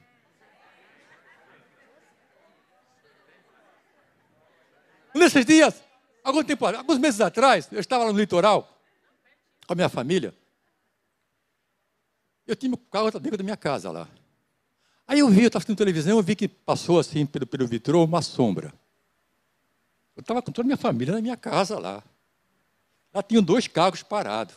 Nesses 5.13 5.45
dias, 5.45 5.82
algum 6.24 6.43
tempo, 6.43 6.65
alguns 6.65 6.98
meses 6.98 7.22
atrás, 7.22 7.67
eu 7.72 7.80
estava 7.80 8.06
lá 8.06 8.13
no 8.13 8.19
litoral 8.19 8.80
com 9.65 9.74
a 9.74 9.76
minha 9.76 9.89
família. 9.89 10.34
Eu 12.45 12.56
tinha 12.56 12.74
o 12.74 12.78
carro 12.78 13.12
dentro 13.12 13.38
da 13.38 13.43
minha 13.43 13.58
casa 13.58 13.91
lá. 13.91 14.08
Aí 15.08 15.19
eu 15.19 15.30
vi, 15.30 15.41
eu 15.41 15.48
estava 15.48 15.60
assistindo 15.60 15.78
televisão, 15.78 16.17
eu 16.17 16.24
vi 16.24 16.36
que 16.36 16.48
passou 16.48 17.00
assim 17.00 17.26
pelo, 17.26 17.45
pelo 17.45 17.67
vitrô 17.67 18.04
uma 18.04 18.22
sombra. 18.22 18.74
Eu 20.15 20.22
estava 20.22 20.41
com 20.41 20.52
toda 20.52 20.65
a 20.65 20.67
minha 20.67 20.78
família 20.78 21.13
na 21.13 21.22
minha 21.22 21.38
casa 21.38 21.80
lá. 21.80 22.04
Lá 23.13 23.24
tinham 23.24 23.41
dois 23.41 23.67
carros 23.67 24.04
parados. 24.04 24.56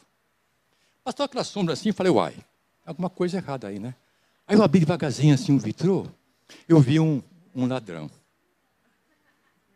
Passou 1.05 1.25
aquela 1.25 1.45
sombra 1.45 1.75
assim, 1.75 1.93
falei, 1.93 2.13
uai, 2.13 2.37
alguma 2.85 3.09
coisa 3.09 3.39
errada 3.39 3.69
aí, 3.69 3.79
né? 3.79 3.95
Aí 4.47 4.57
eu 4.57 4.63
abri 4.63 4.81
devagarzinho 4.81 5.35
assim 5.35 5.53
o 5.53 5.57
um 5.57 5.59
vitrô, 5.59 6.07
eu 6.69 6.81
vi 6.81 7.01
um, 7.01 7.23
um 7.55 7.67
ladrão. 7.67 8.11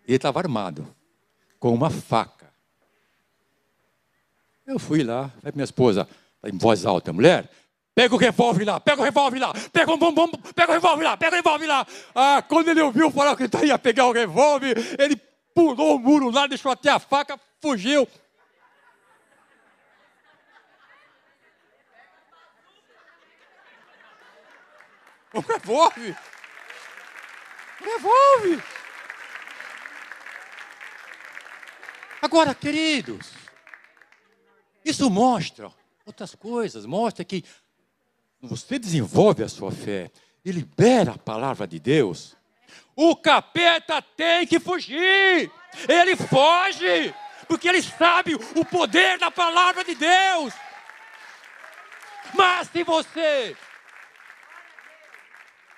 Ele 0.06 0.16
estava 0.16 0.38
armado, 0.38 0.86
com 1.58 1.74
uma 1.74 1.90
faca. 1.90 2.46
Eu 4.66 4.78
fui 4.78 5.02
lá, 5.02 5.28
falei 5.28 5.40
para 5.42 5.52
minha 5.52 5.64
esposa, 5.64 6.08
em 6.44 6.56
voz 6.56 6.86
alta, 6.86 7.12
mulher, 7.12 7.50
Pega 7.96 8.14
o 8.14 8.18
revólver 8.18 8.66
lá, 8.66 8.78
pega 8.78 9.00
o 9.00 9.04
revólver 9.04 9.38
lá, 9.38 9.54
pega 9.72 9.90
o 9.90 9.96
bombom, 9.96 10.28
pega 10.54 10.70
o 10.70 10.74
revólver 10.74 11.02
lá, 11.02 11.16
pega 11.16 11.32
o 11.32 11.36
revólver 11.36 11.66
lá. 11.66 11.86
Ah, 12.14 12.44
quando 12.46 12.68
ele 12.68 12.82
ouviu 12.82 13.10
falar 13.10 13.34
que 13.34 13.44
ele 13.44 13.68
ia 13.68 13.78
pegar 13.78 14.06
o 14.06 14.12
revólver, 14.12 14.76
ele 15.00 15.16
pulou 15.54 15.96
o 15.96 15.98
muro 15.98 16.28
lá, 16.28 16.46
deixou 16.46 16.70
até 16.70 16.90
a 16.90 16.98
faca, 16.98 17.40
fugiu. 17.58 18.06
O 25.32 25.40
revólver. 25.40 26.18
O 27.80 27.84
Agora, 32.20 32.54
queridos, 32.54 33.30
isso 34.84 35.10
mostra 35.10 35.70
outras 36.04 36.34
coisas, 36.34 36.86
mostra 36.86 37.24
que 37.24 37.44
você 38.40 38.78
desenvolve 38.78 39.42
a 39.42 39.48
sua 39.48 39.72
fé 39.72 40.10
e 40.44 40.52
libera 40.52 41.12
a 41.12 41.18
palavra 41.18 41.66
de 41.66 41.80
Deus, 41.80 42.36
o 42.94 43.16
capeta 43.16 44.00
tem 44.00 44.46
que 44.46 44.60
fugir. 44.60 45.50
Ele 45.88 46.16
foge, 46.16 47.14
porque 47.48 47.68
ele 47.68 47.82
sabe 47.82 48.34
o 48.34 48.64
poder 48.64 49.18
da 49.18 49.30
palavra 49.30 49.84
de 49.84 49.94
Deus. 49.94 50.54
Mas 52.32 52.68
se 52.68 52.82
você, 52.82 53.56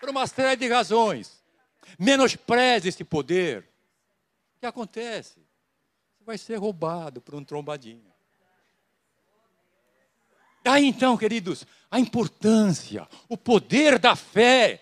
por 0.00 0.08
uma 0.10 0.26
série 0.26 0.56
de 0.56 0.68
razões, 0.68 1.42
menospreza 1.98 2.88
esse 2.88 3.04
poder, 3.04 3.68
o 4.56 4.60
que 4.60 4.66
acontece? 4.66 5.47
Vai 6.28 6.36
ser 6.36 6.56
roubado 6.56 7.22
por 7.22 7.34
um 7.34 7.42
trombadinho. 7.42 8.12
Daí 10.62 10.84
então, 10.84 11.16
queridos, 11.16 11.64
a 11.90 11.98
importância, 11.98 13.08
o 13.30 13.36
poder 13.38 13.98
da 13.98 14.14
fé. 14.14 14.78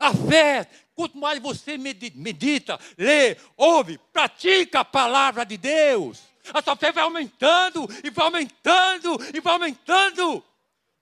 A 0.00 0.14
fé, 0.14 0.66
quanto 0.94 1.18
mais 1.18 1.42
você 1.42 1.76
medita, 1.76 2.80
lê, 2.96 3.36
ouve, 3.54 3.98
pratica 4.14 4.80
a 4.80 4.84
palavra 4.84 5.44
de 5.44 5.58
Deus, 5.58 6.22
a 6.54 6.62
sua 6.62 6.74
fé 6.74 6.90
vai 6.90 7.04
aumentando, 7.04 7.86
e 8.02 8.08
vai 8.08 8.24
aumentando, 8.24 9.18
e 9.34 9.40
vai 9.40 9.52
aumentando. 9.52 10.42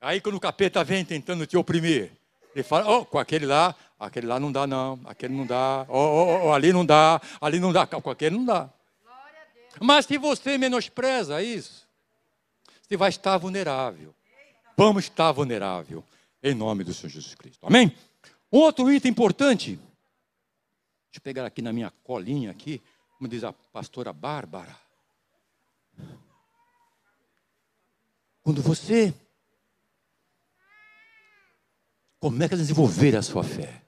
Aí 0.00 0.20
quando 0.20 0.34
o 0.34 0.40
capeta 0.40 0.82
vem 0.82 1.04
tentando 1.04 1.46
te 1.46 1.56
oprimir, 1.56 2.10
ele 2.56 2.64
fala, 2.64 2.90
oh, 2.90 3.04
com 3.04 3.20
aquele 3.20 3.46
lá, 3.46 3.72
aquele 4.00 4.26
lá 4.26 4.40
não 4.40 4.50
dá 4.50 4.66
não, 4.66 4.98
aquele 5.04 5.32
não 5.32 5.46
dá, 5.46 5.86
oh, 5.88 5.96
oh, 5.96 6.46
oh 6.46 6.52
ali 6.52 6.72
não 6.72 6.84
dá, 6.84 7.20
ali 7.40 7.60
não 7.60 7.72
dá, 7.72 7.86
com 7.86 8.10
aquele 8.10 8.34
não 8.36 8.44
dá. 8.44 8.68
Mas 9.80 10.06
se 10.06 10.18
você 10.18 10.56
menospreza 10.58 11.42
isso, 11.42 11.86
você 12.82 12.96
vai 12.96 13.10
estar 13.10 13.36
vulnerável 13.38 14.14
vamos 14.76 15.04
estar 15.04 15.32
vulnerável 15.32 16.04
em 16.42 16.54
nome 16.54 16.84
do 16.84 16.92
Senhor 16.92 17.08
Jesus 17.08 17.34
Cristo. 17.34 17.66
Amém? 17.66 17.96
Outro 18.50 18.92
item 18.92 19.10
importante. 19.10 19.76
Deixa 19.76 21.16
eu 21.16 21.20
pegar 21.22 21.46
aqui 21.46 21.62
na 21.62 21.72
minha 21.72 21.90
colinha 22.04 22.50
aqui, 22.50 22.82
como 23.16 23.28
diz 23.28 23.42
a 23.42 23.52
pastora 23.52 24.12
Bárbara. 24.12 24.76
Quando 28.42 28.62
você 28.62 29.12
começa 32.20 32.54
a 32.54 32.58
desenvolver 32.58 33.16
a 33.16 33.22
sua 33.22 33.42
fé, 33.42 33.82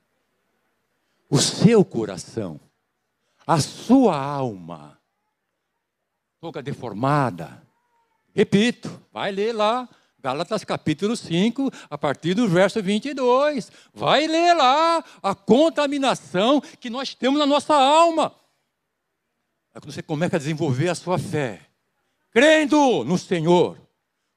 o 1.28 1.38
seu 1.38 1.84
coração, 1.84 2.58
a 3.46 3.60
sua 3.60 4.18
alma, 4.18 4.97
toda 6.40 6.62
deformada. 6.62 7.62
Repito, 8.34 9.02
vai 9.12 9.32
ler 9.32 9.52
lá 9.52 9.88
Gálatas 10.20 10.64
capítulo 10.64 11.16
5, 11.16 11.70
a 11.88 11.96
partir 11.96 12.34
do 12.34 12.48
verso 12.48 12.82
22. 12.82 13.70
Vai 13.94 14.26
ler 14.26 14.52
lá 14.52 15.04
a 15.22 15.34
contaminação 15.34 16.60
que 16.60 16.90
nós 16.90 17.14
temos 17.14 17.38
na 17.38 17.46
nossa 17.46 17.74
alma. 17.74 18.34
É 19.72 19.80
quando 19.80 19.92
você 19.92 20.02
começa 20.02 20.36
a 20.36 20.38
desenvolver 20.38 20.88
a 20.88 20.94
sua 20.96 21.18
fé, 21.18 21.60
crendo 22.32 23.04
no 23.04 23.16
Senhor, 23.16 23.78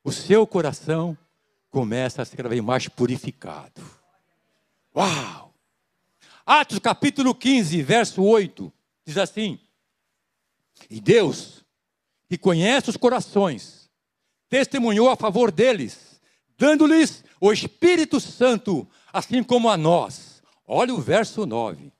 o 0.04 0.12
seu 0.12 0.46
coração 0.46 1.18
começa 1.72 2.22
a 2.22 2.26
ser 2.26 2.38
cada 2.38 2.50
vez 2.50 2.62
mais 2.62 2.88
purificado. 2.88 3.82
Uau! 4.96 5.52
Atos 6.46 6.78
capítulo 6.78 7.34
15, 7.34 7.82
verso 7.82 8.24
8, 8.24 8.72
diz 9.04 9.18
assim: 9.18 9.60
E 10.90 11.02
Deus, 11.02 11.66
que 12.32 12.38
conhece 12.38 12.90
os 12.90 12.96
corações, 12.96 13.90
testemunhou 14.48 15.10
a 15.10 15.18
favor 15.18 15.52
deles, 15.52 16.22
dando-lhes 16.58 17.26
o 17.42 17.52
Espírito 17.52 18.22
Santo, 18.22 18.88
assim 19.12 19.44
como 19.44 19.68
a 19.68 19.76
nós. 19.76 20.42
Olha 20.66 20.94
o 20.94 21.02
verso 21.02 21.46
9. 21.46 21.92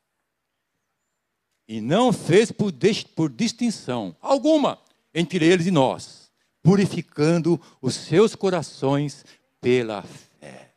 E 1.68 1.82
não 1.82 2.14
fez 2.14 2.50
por, 2.50 2.72
por 3.14 3.30
distinção 3.30 4.16
alguma 4.22 4.80
entre 5.14 5.46
eles 5.46 5.68
e 5.68 5.72
nós, 5.72 6.32
purificando 6.64 7.60
os 7.82 7.96
seus 7.96 8.34
corações 8.34 9.26
pela 9.60 10.02
fé. 10.02 10.72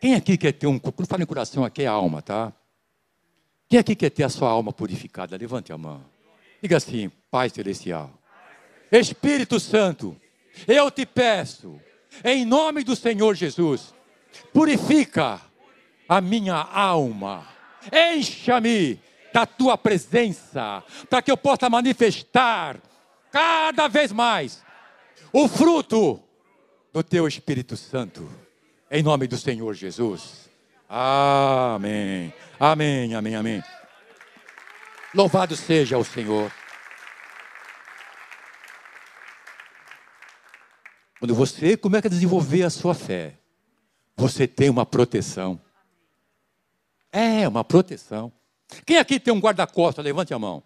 Quem 0.00 0.14
aqui 0.14 0.38
quer 0.38 0.52
ter 0.52 0.68
um. 0.68 0.78
Quando 0.78 1.08
falo 1.08 1.24
em 1.24 1.26
coração, 1.26 1.64
aqui 1.64 1.82
é 1.82 1.86
alma, 1.86 2.22
tá? 2.22 2.52
Quem 3.68 3.80
aqui 3.80 3.96
quer 3.96 4.10
ter 4.10 4.22
a 4.22 4.28
sua 4.28 4.48
alma 4.48 4.72
purificada? 4.72 5.36
Levante 5.36 5.72
a 5.72 5.76
mão. 5.76 6.15
Diga 6.62 6.76
assim: 6.76 7.10
Pai 7.30 7.50
Celestial. 7.50 8.10
Espírito 8.90 9.58
Santo, 9.58 10.16
eu 10.66 10.90
te 10.90 11.04
peço, 11.04 11.80
em 12.24 12.44
nome 12.44 12.84
do 12.84 12.94
Senhor 12.94 13.34
Jesus, 13.34 13.92
purifica 14.52 15.40
a 16.08 16.20
minha 16.20 16.56
alma, 16.56 17.46
encha-me 17.92 19.00
da 19.32 19.44
tua 19.44 19.76
presença, 19.76 20.82
para 21.10 21.20
que 21.20 21.30
eu 21.30 21.36
possa 21.36 21.68
manifestar 21.68 22.80
cada 23.30 23.88
vez 23.88 24.12
mais 24.12 24.64
o 25.32 25.48
fruto 25.48 26.20
do 26.92 27.02
teu 27.02 27.28
Espírito 27.28 27.76
Santo, 27.76 28.26
em 28.90 29.02
nome 29.02 29.26
do 29.26 29.36
Senhor 29.36 29.74
Jesus. 29.74 30.48
Amém, 30.88 32.32
amém, 32.58 33.14
amém, 33.14 33.34
amém. 33.34 33.62
Louvado 35.16 35.56
seja 35.56 35.96
o 35.96 36.04
Senhor. 36.04 36.52
Quando 41.18 41.34
você 41.34 41.74
começa 41.74 42.08
a 42.08 42.10
desenvolver 42.10 42.64
a 42.64 42.68
sua 42.68 42.94
fé, 42.94 43.38
você 44.14 44.46
tem 44.46 44.68
uma 44.68 44.84
proteção. 44.84 45.58
É, 47.10 47.48
uma 47.48 47.64
proteção. 47.64 48.30
Quem 48.84 48.98
aqui 48.98 49.18
tem 49.18 49.32
um 49.32 49.40
guarda-costas? 49.40 50.04
Levante 50.04 50.34
a 50.34 50.38
mão. 50.38 50.62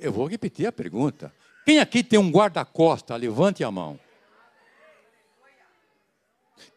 Eu 0.00 0.10
vou 0.10 0.26
repetir 0.26 0.66
a 0.66 0.72
pergunta. 0.72 1.30
Quem 1.66 1.78
aqui 1.78 2.02
tem 2.02 2.18
um 2.18 2.30
guarda-costas? 2.30 3.20
Levante 3.20 3.62
a 3.62 3.70
mão. 3.70 4.00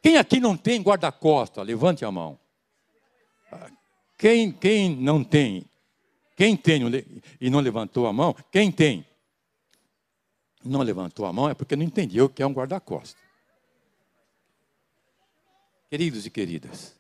Quem 0.02 0.18
aqui 0.18 0.42
não 0.42 0.58
tem 0.58 0.82
guarda-costas? 0.82 1.66
Levante 1.66 2.04
a 2.04 2.12
mão. 2.12 2.38
Quem, 4.20 4.52
quem 4.52 4.94
não 4.98 5.24
tem? 5.24 5.66
Quem 6.36 6.58
tem 6.58 6.82
e 7.40 7.50
não 7.50 7.62
levantou 7.62 8.06
a 8.06 8.12
mão? 8.12 8.36
Quem 8.52 8.70
tem? 8.70 9.06
Não 10.62 10.82
levantou 10.82 11.26
a 11.26 11.32
mão 11.32 11.50
é 11.50 11.54
porque 11.54 11.74
não 11.78 11.86
entendeu 11.86 12.26
o 12.26 12.30
que 12.30 12.44
é 12.44 12.46
um 12.46 12.52
guarda-costas. 12.52 13.16
Queridos 15.90 16.26
e 16.26 16.30
queridas, 16.30 17.00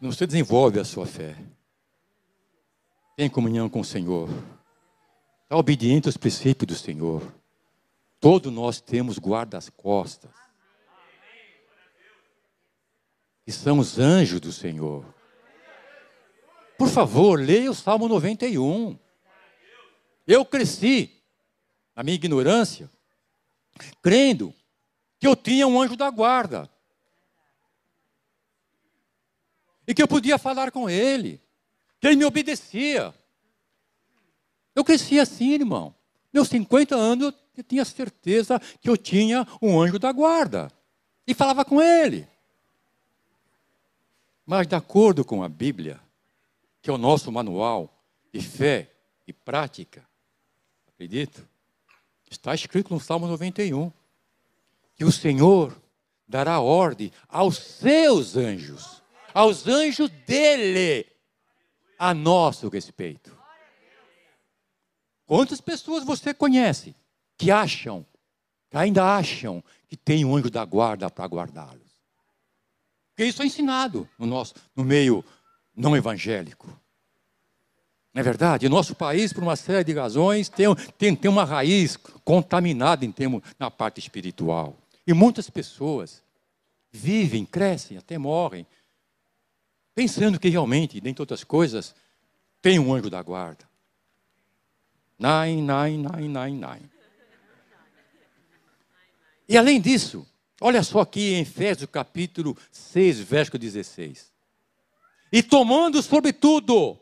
você 0.00 0.24
desenvolve 0.24 0.78
a 0.78 0.84
sua 0.84 1.04
fé, 1.04 1.36
tem 3.16 3.28
comunhão 3.28 3.68
com 3.68 3.80
o 3.80 3.84
Senhor, 3.84 4.28
está 5.42 5.56
obediente 5.56 6.06
aos 6.06 6.16
princípios 6.16 6.68
do 6.68 6.74
Senhor. 6.76 7.34
Todos 8.20 8.52
nós 8.52 8.80
temos 8.80 9.18
guardas-costas, 9.18 10.30
que 13.44 13.50
são 13.50 13.80
os 13.80 13.98
anjos 13.98 14.40
do 14.40 14.52
Senhor. 14.52 15.17
Por 16.78 16.88
favor, 16.88 17.40
leia 17.40 17.68
o 17.68 17.74
Salmo 17.74 18.06
91. 18.06 18.96
Eu 20.24 20.44
cresci, 20.44 21.10
na 21.96 22.04
minha 22.04 22.14
ignorância, 22.14 22.88
crendo 24.00 24.54
que 25.18 25.26
eu 25.26 25.34
tinha 25.34 25.66
um 25.66 25.80
anjo 25.80 25.96
da 25.96 26.08
guarda. 26.08 26.70
E 29.88 29.92
que 29.92 30.00
eu 30.00 30.06
podia 30.06 30.38
falar 30.38 30.70
com 30.70 30.88
ele, 30.88 31.42
que 32.00 32.06
ele 32.06 32.14
me 32.16 32.24
obedecia. 32.24 33.12
Eu 34.72 34.84
cresci 34.84 35.18
assim, 35.18 35.54
irmão. 35.54 35.92
Meus 36.32 36.48
50 36.48 36.94
anos 36.94 37.34
eu 37.56 37.64
tinha 37.64 37.84
certeza 37.84 38.60
que 38.80 38.88
eu 38.88 38.96
tinha 38.96 39.44
um 39.60 39.80
anjo 39.80 39.98
da 39.98 40.12
guarda. 40.12 40.70
E 41.26 41.34
falava 41.34 41.64
com 41.64 41.82
ele. 41.82 42.28
Mas, 44.46 44.68
de 44.68 44.76
acordo 44.76 45.24
com 45.24 45.42
a 45.42 45.48
Bíblia, 45.48 46.00
que 46.88 46.90
é 46.90 46.94
o 46.94 46.96
nosso 46.96 47.30
manual 47.30 48.02
de 48.32 48.40
fé 48.40 48.90
e 49.26 49.32
prática, 49.34 50.08
acredito, 50.86 51.46
está 52.30 52.54
escrito 52.54 52.94
no 52.94 52.98
Salmo 52.98 53.26
91, 53.26 53.92
que 54.94 55.04
o 55.04 55.12
Senhor 55.12 55.76
dará 56.26 56.60
ordem 56.60 57.12
aos 57.28 57.58
seus 57.58 58.38
anjos, 58.38 59.02
aos 59.34 59.66
anjos 59.66 60.08
dele, 60.26 61.04
a 61.98 62.14
nosso 62.14 62.70
respeito. 62.70 63.36
Quantas 65.26 65.60
pessoas 65.60 66.04
você 66.04 66.32
conhece 66.32 66.94
que 67.36 67.50
acham, 67.50 68.06
que 68.70 68.78
ainda 68.78 69.14
acham 69.14 69.62
que 69.86 69.94
tem 69.94 70.24
um 70.24 70.34
anjo 70.34 70.48
da 70.48 70.64
guarda 70.64 71.10
para 71.10 71.26
guardá-los? 71.26 71.92
Porque 73.10 73.26
isso 73.26 73.42
é 73.42 73.46
ensinado 73.46 74.08
no 74.18 74.24
nosso 74.24 74.54
no 74.74 74.84
meio 74.84 75.22
não 75.78 75.96
evangélico. 75.96 76.66
Não 78.12 78.20
é 78.20 78.22
verdade? 78.22 78.68
Nosso 78.68 78.94
país, 78.94 79.32
por 79.32 79.42
uma 79.42 79.54
série 79.54 79.84
de 79.84 79.92
razões, 79.92 80.48
tem, 80.48 80.66
tem, 80.98 81.14
tem 81.14 81.30
uma 81.30 81.44
raiz 81.44 81.96
contaminada 82.24 83.04
em 83.04 83.12
termos, 83.12 83.42
na 83.58 83.70
parte 83.70 84.00
espiritual. 84.00 84.76
E 85.06 85.12
muitas 85.12 85.48
pessoas 85.48 86.22
vivem, 86.90 87.46
crescem, 87.46 87.96
até 87.96 88.18
morrem, 88.18 88.66
pensando 89.94 90.40
que 90.40 90.48
realmente, 90.48 91.00
dentre 91.00 91.22
outras 91.22 91.44
coisas, 91.44 91.94
tem 92.60 92.78
um 92.78 92.92
anjo 92.92 93.08
da 93.08 93.22
guarda. 93.22 93.68
Nine, 95.18 95.62
nine, 95.62 95.98
nine, 95.98 96.28
nine, 96.28 96.66
nine. 96.66 96.90
E 99.48 99.56
além 99.56 99.80
disso, 99.80 100.26
olha 100.60 100.82
só 100.82 101.00
aqui 101.00 101.34
em 101.34 101.40
Efésios 101.40 101.88
capítulo 101.90 102.56
6, 102.70 103.20
verso 103.20 103.56
16 103.58 104.37
e 105.32 105.42
tomando 105.42 106.02
sobretudo 106.02 106.98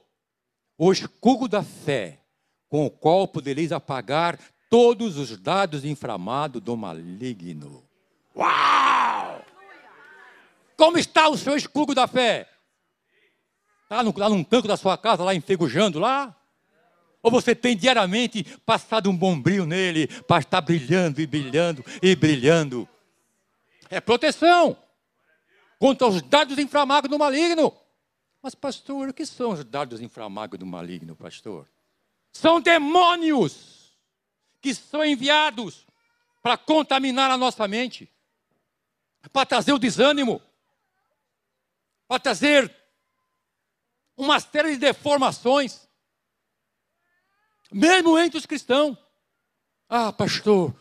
o 0.78 0.92
escudo 0.92 1.48
da 1.48 1.62
fé, 1.62 2.20
com 2.68 2.86
o 2.86 2.90
qual 2.90 3.26
podereis 3.26 3.72
apagar 3.72 4.38
todos 4.68 5.16
os 5.16 5.36
dados 5.38 5.84
inflamados 5.84 6.60
do 6.60 6.76
maligno. 6.76 7.84
Uau! 8.34 9.44
Como 10.76 10.98
está 10.98 11.28
o 11.28 11.38
seu 11.38 11.56
escudo 11.56 11.94
da 11.94 12.06
fé? 12.06 12.48
Está 13.84 14.02
lá 14.02 14.28
num 14.28 14.44
canto 14.44 14.68
da 14.68 14.76
sua 14.76 14.98
casa, 14.98 15.22
lá 15.22 15.34
enferrujando 15.34 15.98
lá? 15.98 16.36
Ou 17.22 17.30
você 17.30 17.54
tem 17.54 17.76
diariamente 17.76 18.44
passado 18.64 19.08
um 19.08 19.16
bom 19.16 19.40
brilho 19.40 19.64
nele 19.64 20.06
para 20.24 20.40
estar 20.40 20.60
brilhando 20.60 21.20
e 21.20 21.26
brilhando 21.26 21.84
e 22.02 22.14
brilhando? 22.14 22.88
É 23.88 24.00
proteção 24.00 24.76
contra 25.78 26.06
os 26.06 26.20
dados 26.22 26.58
inflamados 26.58 27.10
do 27.10 27.18
maligno. 27.18 27.72
Mas, 28.46 28.54
pastor, 28.54 29.08
o 29.08 29.12
que 29.12 29.26
são 29.26 29.50
os 29.50 29.64
dardos 29.64 30.00
inflamados 30.00 30.56
do 30.56 30.64
maligno, 30.64 31.16
pastor? 31.16 31.68
São 32.30 32.60
demônios 32.60 33.98
que 34.60 34.72
são 34.72 35.04
enviados 35.04 35.84
para 36.40 36.56
contaminar 36.56 37.28
a 37.28 37.36
nossa 37.36 37.66
mente, 37.66 38.08
para 39.32 39.44
trazer 39.44 39.72
o 39.72 39.80
desânimo, 39.80 40.40
para 42.06 42.20
trazer 42.20 42.72
uma 44.16 44.38
série 44.38 44.74
de 44.74 44.78
deformações, 44.78 45.88
mesmo 47.72 48.16
entre 48.16 48.38
os 48.38 48.46
cristãos. 48.46 48.96
Ah, 49.88 50.12
pastor, 50.12 50.72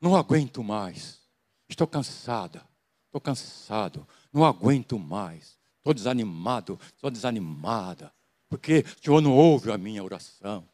não 0.00 0.14
aguento 0.14 0.62
mais, 0.62 1.20
estou 1.68 1.88
cansada, 1.88 2.64
estou 3.06 3.20
cansado, 3.20 4.06
não 4.32 4.44
aguento 4.44 4.96
mais. 5.00 5.57
Estou 5.78 5.94
desanimado, 5.94 6.78
estou 6.94 7.10
desanimada, 7.10 8.12
porque 8.48 8.84
o 8.98 9.04
Senhor 9.04 9.20
não 9.20 9.34
ouve 9.34 9.72
a 9.72 9.78
minha 9.78 10.02
oração. 10.02 10.68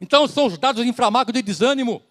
Então 0.00 0.26
são 0.26 0.46
os 0.46 0.58
dados 0.58 0.84
inflamados 0.84 1.32
de 1.32 1.42
desânimo. 1.42 2.02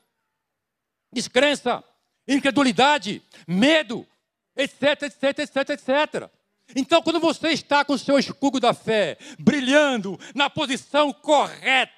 descrença, 1.14 1.84
incredulidade, 2.28 3.22
medo, 3.46 4.08
etc, 4.56 5.04
etc, 5.04 5.40
etc, 5.40 5.70
etc. 5.70 6.30
Então, 6.76 7.02
quando 7.02 7.20
você 7.20 7.50
está 7.50 7.84
com 7.84 7.94
o 7.94 8.00
seu 8.00 8.18
escudo 8.18 8.60
da 8.60 8.74
fé 8.74 9.18
brilhando 9.38 10.18
na 10.34 10.50
posição 10.50 11.12
correta, 11.12 11.92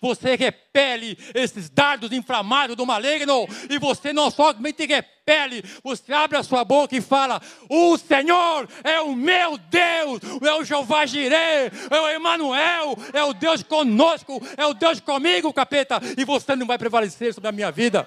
você 0.00 0.36
repele 0.36 1.18
esses 1.34 1.68
dardos 1.68 2.12
inflamados 2.12 2.76
do 2.76 2.86
maligno. 2.86 3.46
E 3.68 3.78
você 3.78 4.12
não 4.12 4.30
somente 4.30 4.86
repele, 4.86 5.64
você 5.82 6.12
abre 6.12 6.38
a 6.38 6.42
sua 6.42 6.64
boca 6.64 6.96
e 6.96 7.00
fala: 7.00 7.40
O 7.68 7.96
Senhor 7.98 8.68
é 8.84 9.00
o 9.00 9.14
meu 9.14 9.58
Deus, 9.58 10.20
é 10.42 10.54
o 10.54 10.64
Jeová 10.64 11.06
Jireh, 11.06 11.70
é 11.90 12.00
o 12.00 12.08
Emanuel, 12.08 12.96
é 13.12 13.22
o 13.24 13.32
Deus 13.32 13.62
conosco, 13.62 14.40
é 14.56 14.66
o 14.66 14.74
Deus 14.74 15.00
comigo, 15.00 15.52
capeta, 15.52 16.00
e 16.16 16.24
você 16.24 16.54
não 16.54 16.66
vai 16.66 16.78
prevalecer 16.78 17.34
sobre 17.34 17.48
a 17.48 17.52
minha 17.52 17.70
vida. 17.70 18.06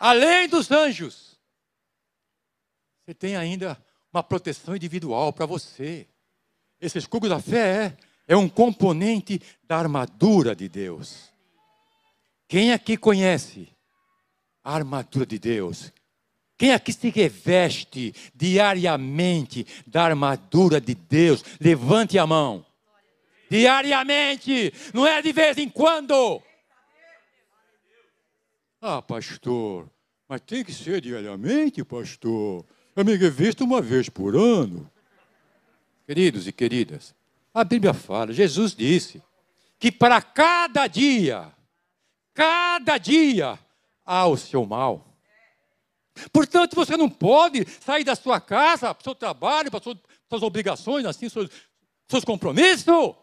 além 0.00 0.48
dos 0.48 0.70
anjos, 0.70 1.27
você 3.08 3.14
tem 3.14 3.36
ainda 3.36 3.82
uma 4.12 4.22
proteção 4.22 4.76
individual 4.76 5.32
para 5.32 5.46
você. 5.46 6.06
Esse 6.78 6.98
escudo 6.98 7.26
da 7.26 7.40
fé 7.40 7.96
é, 8.28 8.34
é 8.34 8.36
um 8.36 8.50
componente 8.50 9.40
da 9.64 9.78
armadura 9.78 10.54
de 10.54 10.68
Deus. 10.68 11.32
Quem 12.46 12.70
aqui 12.70 12.98
conhece 12.98 13.66
a 14.62 14.74
armadura 14.74 15.24
de 15.24 15.38
Deus? 15.38 15.90
Quem 16.58 16.74
aqui 16.74 16.92
se 16.92 17.08
reveste 17.08 18.14
diariamente 18.34 19.66
da 19.86 20.04
armadura 20.04 20.78
de 20.78 20.94
Deus? 20.94 21.42
Levante 21.58 22.18
a 22.18 22.26
mão. 22.26 22.62
Diariamente, 23.48 24.70
não 24.92 25.06
é 25.06 25.22
de 25.22 25.32
vez 25.32 25.56
em 25.56 25.70
quando. 25.70 26.42
Ah, 28.82 29.00
pastor, 29.00 29.90
mas 30.28 30.42
tem 30.42 30.62
que 30.62 30.74
ser 30.74 31.00
diariamente, 31.00 31.82
pastor. 31.82 32.66
Eu 32.98 33.04
me 33.04 33.16
uma 33.62 33.80
vez 33.80 34.08
por 34.08 34.34
ano. 34.34 34.90
Queridos 36.04 36.48
e 36.48 36.52
queridas, 36.52 37.14
a 37.54 37.62
Bíblia 37.62 37.94
fala, 37.94 38.32
Jesus 38.32 38.74
disse 38.74 39.22
que 39.78 39.92
para 39.92 40.20
cada 40.20 40.88
dia, 40.88 41.46
cada 42.34 42.98
dia 42.98 43.56
há 44.04 44.26
o 44.26 44.36
seu 44.36 44.66
mal. 44.66 45.16
Portanto, 46.32 46.74
você 46.74 46.96
não 46.96 47.08
pode 47.08 47.64
sair 47.80 48.02
da 48.02 48.16
sua 48.16 48.40
casa 48.40 48.92
para 48.92 49.00
o 49.00 49.04
seu 49.04 49.14
trabalho, 49.14 49.70
para 49.70 49.78
as 49.78 49.96
suas 50.28 50.42
obrigações, 50.42 51.04
assim, 51.04 51.28
seus, 51.28 51.48
seus 52.08 52.24
compromissos 52.24 53.14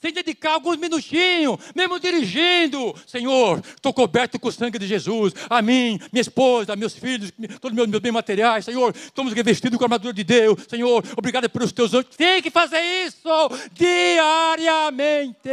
sem 0.00 0.12
dedicar 0.12 0.52
alguns 0.54 0.78
minutinhos, 0.78 1.58
mesmo 1.74 2.00
dirigindo. 2.00 2.94
Senhor, 3.06 3.58
estou 3.58 3.92
coberto 3.92 4.40
com 4.40 4.48
o 4.48 4.52
sangue 4.52 4.78
de 4.78 4.86
Jesus. 4.86 5.34
A 5.48 5.60
mim, 5.60 6.00
minha 6.10 6.22
esposa, 6.22 6.74
meus 6.74 6.94
filhos, 6.94 7.30
todos 7.60 7.78
os 7.78 7.86
meus 7.86 8.00
bens 8.00 8.10
materiais. 8.10 8.64
Senhor, 8.64 8.94
estamos 8.96 9.34
revestidos 9.34 9.76
com 9.76 9.84
a 9.84 9.86
armadura 9.86 10.14
de 10.14 10.24
Deus. 10.24 10.64
Senhor, 10.68 11.04
obrigado 11.16 11.50
pelos 11.50 11.70
teus 11.70 11.92
anjos. 11.92 12.16
Tem 12.16 12.40
que 12.40 12.50
fazer 12.50 12.80
isso 12.80 13.28
diariamente. 13.72 15.50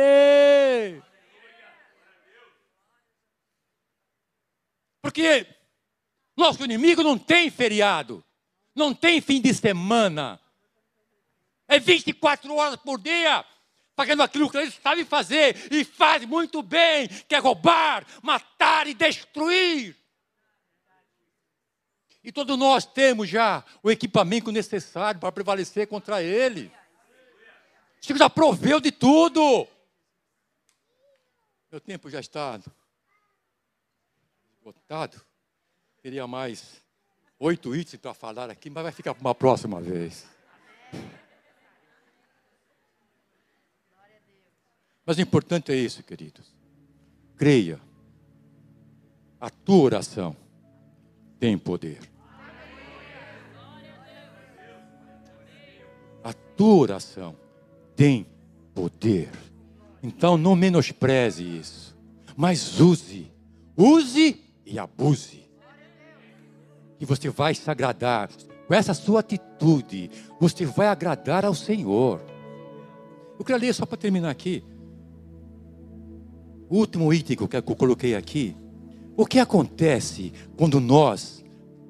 Porque 5.01 5.45
nosso 6.37 6.63
inimigo 6.63 7.03
não 7.03 7.17
tem 7.17 7.49
feriado, 7.49 8.23
não 8.73 8.93
tem 8.93 9.19
fim 9.19 9.41
de 9.41 9.53
semana. 9.53 10.39
É 11.67 11.79
24 11.79 12.55
horas 12.55 12.77
por 12.77 12.97
dia 12.97 13.43
fazendo 13.97 14.21
aquilo 14.21 14.47
que 14.47 14.57
eles 14.57 14.75
sabem 14.75 15.03
fazer 15.03 15.73
e 15.73 15.83
faz 15.83 16.23
muito 16.23 16.61
bem, 16.61 17.07
que 17.07 17.33
é 17.33 17.39
roubar, 17.39 18.05
matar 18.21 18.85
e 18.85 18.93
destruir. 18.93 19.97
E 22.23 22.31
todos 22.31 22.55
nós 22.59 22.85
temos 22.85 23.27
já 23.27 23.65
o 23.81 23.89
equipamento 23.89 24.51
necessário 24.51 25.19
para 25.19 25.31
prevalecer 25.31 25.87
contra 25.87 26.21
ele. 26.21 26.71
O 27.99 28.05
Senhor 28.05 28.19
já 28.19 28.29
proveu 28.29 28.79
de 28.79 28.91
tudo. 28.91 29.67
Meu 31.71 31.81
tempo 31.81 32.07
já 32.07 32.19
está 32.19 32.59
esgotado. 34.57 35.19
Teria 36.03 36.27
mais 36.27 36.83
oito 37.39 37.75
itens 37.75 37.99
para 37.99 38.13
falar 38.13 38.51
aqui, 38.51 38.69
mas 38.69 38.83
vai 38.83 38.91
ficar 38.91 39.15
para 39.15 39.21
uma 39.21 39.33
próxima 39.33 39.81
vez. 39.81 40.27
Mas 45.07 45.17
o 45.17 45.21
importante 45.21 45.71
é 45.71 45.75
isso, 45.75 46.03
queridos. 46.03 46.53
Creia. 47.37 47.79
A 49.39 49.49
tua 49.49 49.77
oração 49.77 50.35
tem 51.39 51.57
poder. 51.57 51.99
A 56.21 56.33
tua 56.33 56.75
oração 56.75 57.37
tem 57.95 58.27
poder. 58.75 59.29
Então 60.03 60.37
não 60.37 60.57
menospreze 60.57 61.57
isso, 61.57 61.97
mas 62.35 62.77
use. 62.77 63.31
Use 63.77 64.43
e 64.65 64.77
abuse. 64.77 65.41
E 66.99 67.05
você 67.05 67.29
vai 67.29 67.55
se 67.55 67.71
agradar. 67.71 68.29
Com 68.67 68.73
essa 68.73 68.93
sua 68.93 69.21
atitude, 69.21 70.11
você 70.37 70.65
vai 70.65 70.87
agradar 70.87 71.45
ao 71.45 71.55
Senhor. 71.55 72.21
Eu 73.39 73.45
quero 73.45 73.59
ler 73.59 73.73
só 73.73 73.85
para 73.85 73.97
terminar 73.97 74.31
aqui. 74.31 74.61
O 76.69 76.77
último 76.77 77.13
item 77.13 77.37
que 77.37 77.55
eu 77.55 77.61
coloquei 77.63 78.15
aqui. 78.15 78.55
O 79.15 79.25
que 79.25 79.39
acontece 79.39 80.33
quando 80.55 80.79
nós 80.79 81.43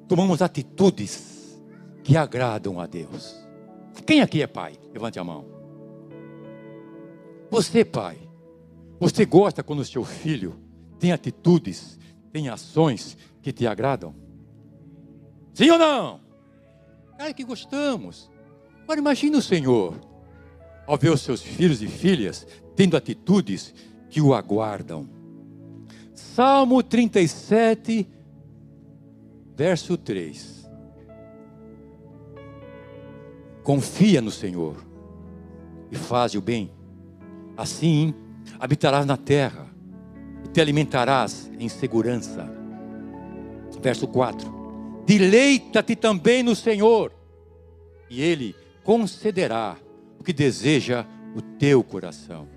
tomamos 0.08 0.42
atitudes 0.42 1.62
que 2.04 2.16
agradam 2.16 2.80
a 2.80 2.86
Deus? 2.86 3.36
Quem 4.06 4.22
aqui 4.22 4.42
é 4.42 4.48
pai? 4.48 4.78
Levante 4.94 5.20
a 5.20 5.24
mão. 5.24 5.46
Você, 7.50 7.84
pai, 7.84 8.18
você 9.00 9.26
gosta 9.26 9.64
quando 9.64 9.80
o 9.80 9.86
seu 9.86 10.04
filho 10.04 10.56
tem 11.00 11.12
atitudes, 11.12 12.00
tem 12.32 12.50
ações 12.50 13.18
que 13.42 13.52
te 13.52 13.66
agradam? 13.66 14.16
Sim 15.54 15.70
ou 15.72 15.80
não? 15.80 16.22
Claro 17.18 17.34
que 17.34 17.44
gostamos. 17.44 18.30
Agora 18.84 19.00
imagine 19.00 19.36
o 19.36 19.42
Senhor, 19.42 20.00
ao 20.86 20.98
ver 20.98 21.12
os 21.12 21.22
seus 21.22 21.42
filhos 21.42 21.82
e 21.82 21.88
filhas 21.88 22.48
tendo 22.76 22.96
atitudes 22.96 23.74
que 24.10 24.22
o 24.22 24.34
aguardam. 24.34 25.08
Salmo 26.14 26.82
37, 26.82 28.08
verso 29.56 29.98
3. 29.98 30.70
Confia 33.64 34.22
no 34.22 34.32
Senhor 34.32 34.78
e 35.92 35.96
faz 35.96 36.34
o 36.36 36.42
bem. 36.42 36.72
Assim 37.56 38.14
habitarás 38.60 39.06
na 39.06 39.18
terra 39.18 39.68
e 40.44 40.48
te 40.48 40.62
alimentarás 40.62 41.52
em 41.60 41.68
segurança. 41.68 42.50
Verso 43.82 44.08
4. 44.08 44.58
Deleita-te 45.06 45.96
também 45.96 46.44
no 46.44 46.56
Senhor, 46.56 47.14
e 48.10 48.22
Ele 48.22 48.56
concederá 48.84 49.78
o 50.20 50.24
que 50.24 50.34
deseja 50.34 51.06
o 51.36 51.42
teu 51.42 51.84
coração. 51.84 52.57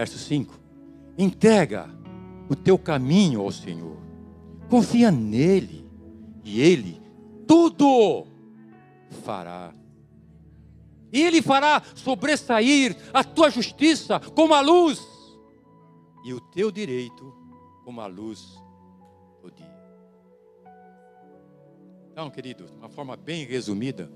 Verso 0.00 0.16
5: 0.16 0.58
Entrega 1.18 1.90
o 2.48 2.56
teu 2.56 2.78
caminho 2.78 3.42
ao 3.42 3.52
Senhor, 3.52 3.98
confia 4.70 5.10
nele, 5.10 5.86
e 6.42 6.58
ele 6.58 7.02
tudo 7.46 8.26
fará. 9.22 9.74
E 11.12 11.20
ele 11.20 11.42
fará 11.42 11.82
sobressair 11.94 12.96
a 13.12 13.22
tua 13.22 13.50
justiça 13.50 14.18
como 14.18 14.54
a 14.54 14.62
luz, 14.62 15.06
e 16.24 16.32
o 16.32 16.40
teu 16.40 16.70
direito 16.70 17.34
como 17.84 18.00
a 18.00 18.06
luz 18.06 18.58
do 19.42 19.50
dia. 19.50 19.84
Então, 22.10 22.30
queridos, 22.30 22.70
de 22.70 22.76
uma 22.78 22.88
forma 22.88 23.18
bem 23.18 23.44
resumida, 23.44 24.10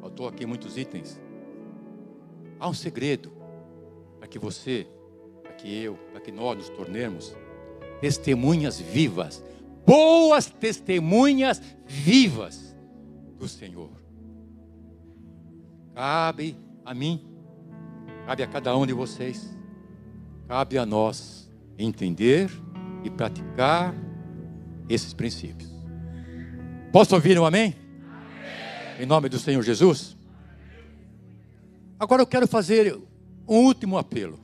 faltou 0.00 0.26
aqui 0.26 0.46
muitos 0.46 0.78
itens. 0.78 1.20
Há 2.58 2.66
um 2.66 2.72
segredo 2.72 3.30
para 4.18 4.26
que 4.26 4.38
você, 4.38 4.86
que 5.62 5.82
eu, 5.82 5.94
para 6.10 6.20
que 6.20 6.32
nós 6.32 6.58
nos 6.58 6.68
tornemos 6.70 7.36
testemunhas 8.00 8.80
vivas, 8.80 9.42
boas 9.86 10.46
testemunhas 10.46 11.62
vivas 11.86 12.74
do 13.38 13.46
Senhor. 13.46 13.90
Cabe 15.94 16.56
a 16.84 16.92
mim, 16.92 17.24
cabe 18.26 18.42
a 18.42 18.46
cada 18.48 18.76
um 18.76 18.84
de 18.84 18.92
vocês, 18.92 19.56
cabe 20.48 20.76
a 20.76 20.84
nós 20.84 21.48
entender 21.78 22.50
e 23.04 23.10
praticar 23.10 23.94
esses 24.88 25.14
princípios. 25.14 25.70
Posso 26.90 27.14
ouvir 27.14 27.38
um 27.38 27.44
amém? 27.44 27.76
amém? 28.04 29.04
Em 29.04 29.06
nome 29.06 29.28
do 29.28 29.38
Senhor 29.38 29.62
Jesus? 29.62 30.16
Agora 32.00 32.20
eu 32.20 32.26
quero 32.26 32.48
fazer 32.48 32.98
um 33.46 33.58
último 33.58 33.96
apelo. 33.96 34.40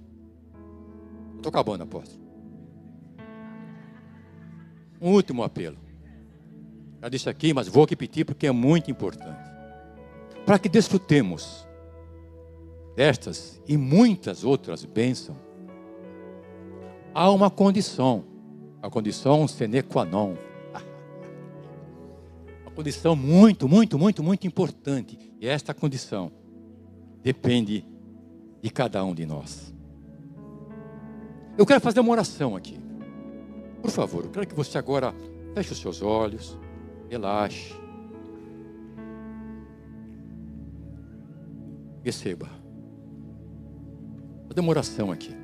Estou 1.39 1.51
acabando, 1.51 1.85
apóstolo. 1.85 2.21
Um 5.01 5.13
último 5.13 5.45
apelo. 5.45 5.79
Já 7.01 7.09
disse 7.09 7.29
aqui, 7.29 7.55
mas 7.55 7.69
vou 7.69 7.87
repetir 7.87 8.25
porque 8.25 8.47
é 8.47 8.53
muito 8.53 8.91
importante. 8.91 9.49
Para 10.45 10.59
que 10.59 10.69
desfrutemos 10.69 11.67
destas 12.97 13.63
e 13.69 13.77
muitas 13.77 14.43
outras 14.43 14.85
bênçãos, 14.85 15.39
há 17.15 17.31
uma 17.31 17.49
condição, 17.49 18.25
a 18.83 18.91
condição 18.91 19.47
sine 19.47 19.83
qua 19.83 20.05
non. 20.05 20.35
Uma 22.63 22.73
condição 22.73 23.15
muito, 23.15 23.69
muito, 23.69 23.97
muito, 23.99 24.23
muito 24.23 24.47
importante. 24.47 25.19
E 25.41 25.47
esta 25.47 25.73
condição 25.73 26.33
depende 27.23 27.85
de 28.61 28.71
cada 28.71 29.05
um 29.05 29.15
de 29.15 29.25
nós. 29.25 29.78
Eu 31.59 31.67
quero 31.67 31.81
fazer 31.81 31.99
uma 31.99 32.13
oração 32.13 32.55
aqui. 32.55 32.79
Por 33.83 33.91
favor, 33.91 34.25
eu 34.25 34.31
quero 34.31 34.47
que 34.47 34.55
você 34.55 34.79
agora 34.79 35.13
feche 35.55 35.73
os 35.73 35.81
seus 35.81 36.01
olhos, 36.01 36.57
relaxe. 37.11 37.75
Receba. 42.05 42.47
Vou 42.47 44.49
fazer 44.51 44.61
uma 44.61 44.71
oração 44.71 45.11
aqui. 45.11 45.35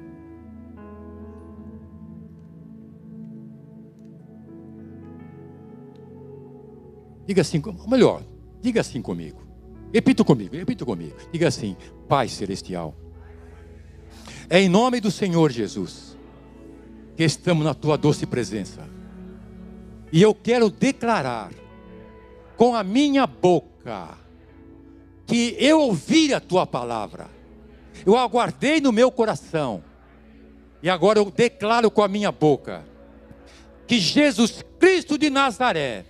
Diga 7.27 7.41
assim, 7.41 7.61
melhor, 7.89 8.23
diga 8.63 8.83
assim 8.83 9.03
comigo. 9.03 9.43
Repita 9.93 10.23
comigo, 10.23 10.55
repita 10.55 10.85
comigo. 10.85 11.17
Diga 11.33 11.49
assim: 11.49 11.77
Pai 12.09 12.29
Celestial, 12.29 12.95
é 14.49 14.61
em 14.61 14.69
nome 14.69 15.01
do 15.01 15.11
Senhor 15.11 15.51
Jesus 15.51 16.15
que 17.17 17.25
estamos 17.25 17.65
na 17.65 17.75
tua 17.75 17.97
doce 17.97 18.27
presença. 18.27 18.89
E 20.13 20.21
eu 20.21 20.35
quero 20.35 20.69
declarar 20.71 21.51
com 22.57 22.75
a 22.75 22.83
minha 22.83 23.27
boca 23.27 24.19
que 25.27 25.57
eu 25.59 25.81
ouvi 25.81 26.35
a 26.35 26.41
tua 26.41 26.67
palavra. 26.67 27.29
Eu 28.05 28.17
aguardei 28.17 28.81
no 28.81 28.93
meu 28.93 29.11
coração. 29.11 29.83
E 30.83 30.91
agora 30.91 31.19
eu 31.19 31.31
declaro 31.31 31.91
com 31.91 32.03
a 32.03 32.09
minha 32.09 32.31
boca 32.31 32.85
que 33.87 33.99
Jesus 33.99 34.65
Cristo 34.79 35.17
de 35.17 35.31
Nazaré, 35.31 36.05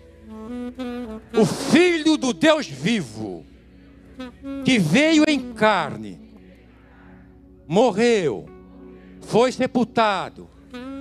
o 1.32 1.44
Filho 1.44 2.16
do 2.16 2.32
Deus 2.32 2.66
vivo, 2.66 3.44
que 4.64 4.78
veio 4.78 5.24
em 5.28 5.52
carne, 5.52 6.23
morreu, 7.66 8.46
foi 9.22 9.52
sepultado, 9.52 10.48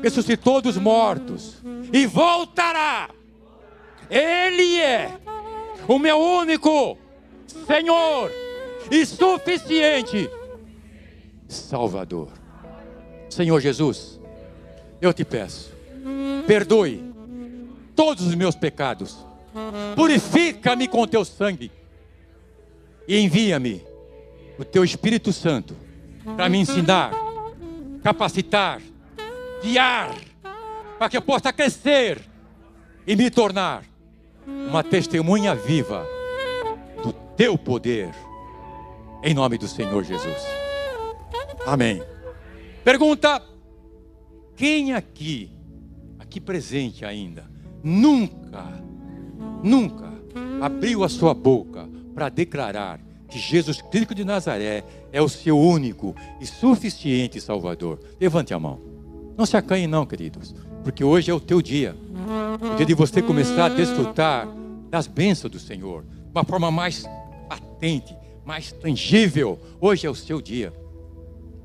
ressuscitou 0.01 0.61
dos 0.61 0.77
mortos 0.77 1.61
e 1.91 2.05
voltará. 2.05 3.09
Ele 4.09 4.79
é 4.79 5.11
o 5.87 5.97
meu 5.97 6.17
único 6.17 6.97
Senhor 7.67 8.31
e 8.91 9.05
suficiente 9.05 10.29
Salvador. 11.47 12.29
Senhor 13.29 13.59
Jesus, 13.59 14.19
eu 15.01 15.13
te 15.13 15.25
peço, 15.25 15.71
perdoe 16.45 17.03
todos 17.95 18.25
os 18.25 18.35
meus 18.35 18.55
pecados, 18.55 19.17
purifica-me 19.95 20.87
com 20.87 21.07
teu 21.07 21.23
sangue 21.25 21.71
e 23.07 23.19
envia-me 23.19 23.83
o 24.57 24.63
teu 24.63 24.83
Espírito 24.83 25.33
Santo 25.33 25.75
para 26.35 26.49
me 26.49 26.59
ensinar, 26.59 27.11
capacitar, 28.03 28.81
guiar, 29.61 30.15
para 30.97 31.09
que 31.09 31.17
eu 31.17 31.21
possa 31.21 31.51
crescer 31.51 32.21
e 33.05 33.15
me 33.15 33.29
tornar 33.29 33.83
uma 34.47 34.83
testemunha 34.83 35.55
viva 35.55 36.05
do 37.03 37.13
teu 37.35 37.57
poder, 37.57 38.13
em 39.23 39.33
nome 39.33 39.57
do 39.57 39.67
Senhor 39.67 40.03
Jesus. 40.03 40.37
Amém. 41.65 42.01
Pergunta: 42.83 43.41
quem 44.55 44.93
aqui, 44.93 45.51
aqui 46.19 46.39
presente 46.39 47.05
ainda, 47.05 47.49
nunca, 47.83 48.81
nunca 49.63 50.11
abriu 50.61 51.03
a 51.03 51.09
sua 51.09 51.33
boca 51.33 51.89
para 52.13 52.29
declarar 52.29 52.99
que 53.33 53.39
Jesus 53.39 53.81
Cristo 53.81 54.13
de 54.13 54.23
Nazaré 54.23 54.83
é 55.11 55.19
o 55.19 55.27
seu 55.27 55.57
único 55.57 56.15
e 56.39 56.45
suficiente 56.45 57.41
Salvador. 57.41 57.99
Levante 58.21 58.53
a 58.53 58.59
mão. 58.59 58.79
Não 59.35 59.43
se 59.43 59.57
acanhe, 59.57 59.87
não, 59.87 60.05
queridos, 60.05 60.53
porque 60.83 61.03
hoje 61.03 61.31
é 61.31 61.33
o 61.33 61.39
teu 61.39 61.59
dia. 61.59 61.95
O 62.71 62.75
dia 62.75 62.85
de 62.85 62.93
você 62.93 63.23
começar 63.23 63.65
a 63.65 63.69
desfrutar 63.69 64.47
das 64.87 65.07
bênçãos 65.07 65.51
do 65.51 65.57
Senhor, 65.57 66.03
de 66.03 66.31
uma 66.31 66.43
forma 66.43 66.69
mais 66.69 67.09
patente, 67.49 68.15
mais 68.45 68.71
tangível. 68.71 69.59
Hoje 69.81 70.05
é 70.05 70.09
o 70.11 70.15
seu 70.15 70.39
dia. 70.39 70.71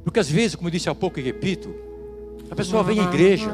Porque 0.03 0.21
às 0.21 0.31
vezes, 0.31 0.57
como 0.57 0.69
eu 0.69 0.73
disse 0.73 0.89
há 0.89 0.95
pouco 0.95 1.21
e 1.21 1.23
repito, 1.23 1.69
a 2.51 2.57
pessoa 2.57 2.83
vem 2.83 2.99
à 2.99 3.05
igreja, 3.05 3.51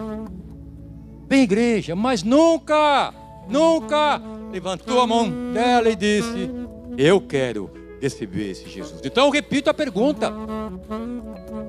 vem 1.29 1.41
à 1.41 1.43
igreja, 1.43 1.97
mas 1.97 2.23
nunca, 2.23 3.13
nunca 3.49 4.23
levantou 4.53 5.01
a 5.01 5.07
mão 5.07 5.53
dela 5.53 5.91
e 5.91 5.97
disse: 5.97 6.49
Eu 6.97 7.21
quero 7.21 7.83
receber 8.05 8.51
esse 8.51 8.69
Jesus. 8.69 9.01
Então 9.03 9.27
eu 9.27 9.31
repito 9.31 9.71
a 9.71 9.75
pergunta: 9.75 10.33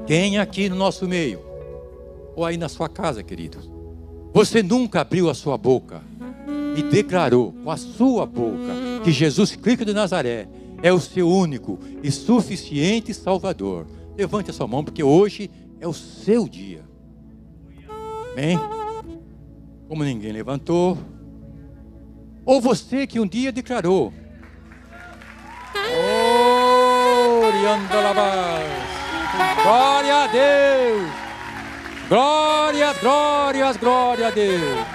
quem 0.05 0.37
aqui 0.37 0.69
no 0.69 0.75
nosso 0.75 1.07
meio, 1.07 1.39
ou 2.35 2.45
aí 2.45 2.57
na 2.57 2.69
sua 2.69 2.89
casa, 2.89 3.23
queridos, 3.23 3.69
você 4.33 4.61
nunca 4.61 5.01
abriu 5.01 5.29
a 5.29 5.33
sua 5.33 5.57
boca 5.57 6.01
e 6.75 6.83
declarou 6.83 7.53
com 7.63 7.71
a 7.71 7.77
sua 7.77 8.25
boca 8.25 8.73
que 9.03 9.11
Jesus 9.11 9.55
Cristo 9.55 9.85
de 9.85 9.93
Nazaré 9.93 10.47
é 10.83 10.91
o 10.91 10.99
seu 10.99 11.29
único 11.29 11.79
e 12.03 12.11
suficiente 12.11 13.13
Salvador? 13.13 13.87
Levante 14.17 14.49
a 14.49 14.53
sua 14.53 14.67
mão, 14.67 14.83
porque 14.83 15.03
hoje 15.03 15.49
é 15.79 15.87
o 15.87 15.93
seu 15.93 16.47
dia. 16.47 16.83
Amém? 18.33 18.59
Como 19.87 20.03
ninguém 20.03 20.31
levantou, 20.31 20.97
ou 22.45 22.59
você 22.59 23.07
que 23.07 23.19
um 23.19 23.27
dia 23.27 23.51
declarou: 23.51 24.11
Glória 29.63 30.23
a 30.23 30.27
Deus! 30.27 31.11
Glórias, 32.07 32.97
glórias, 32.99 33.77
glória 33.77 34.27
a 34.27 34.29
Deus! 34.29 34.87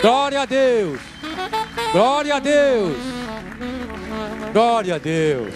Glória 0.00 0.40
a 0.40 0.46
Deus! 0.46 1.00
Glória 1.92 2.36
a 2.36 2.38
Deus! 2.38 2.96
Glória 4.54 4.94
a 4.94 4.98
Deus! 4.98 5.54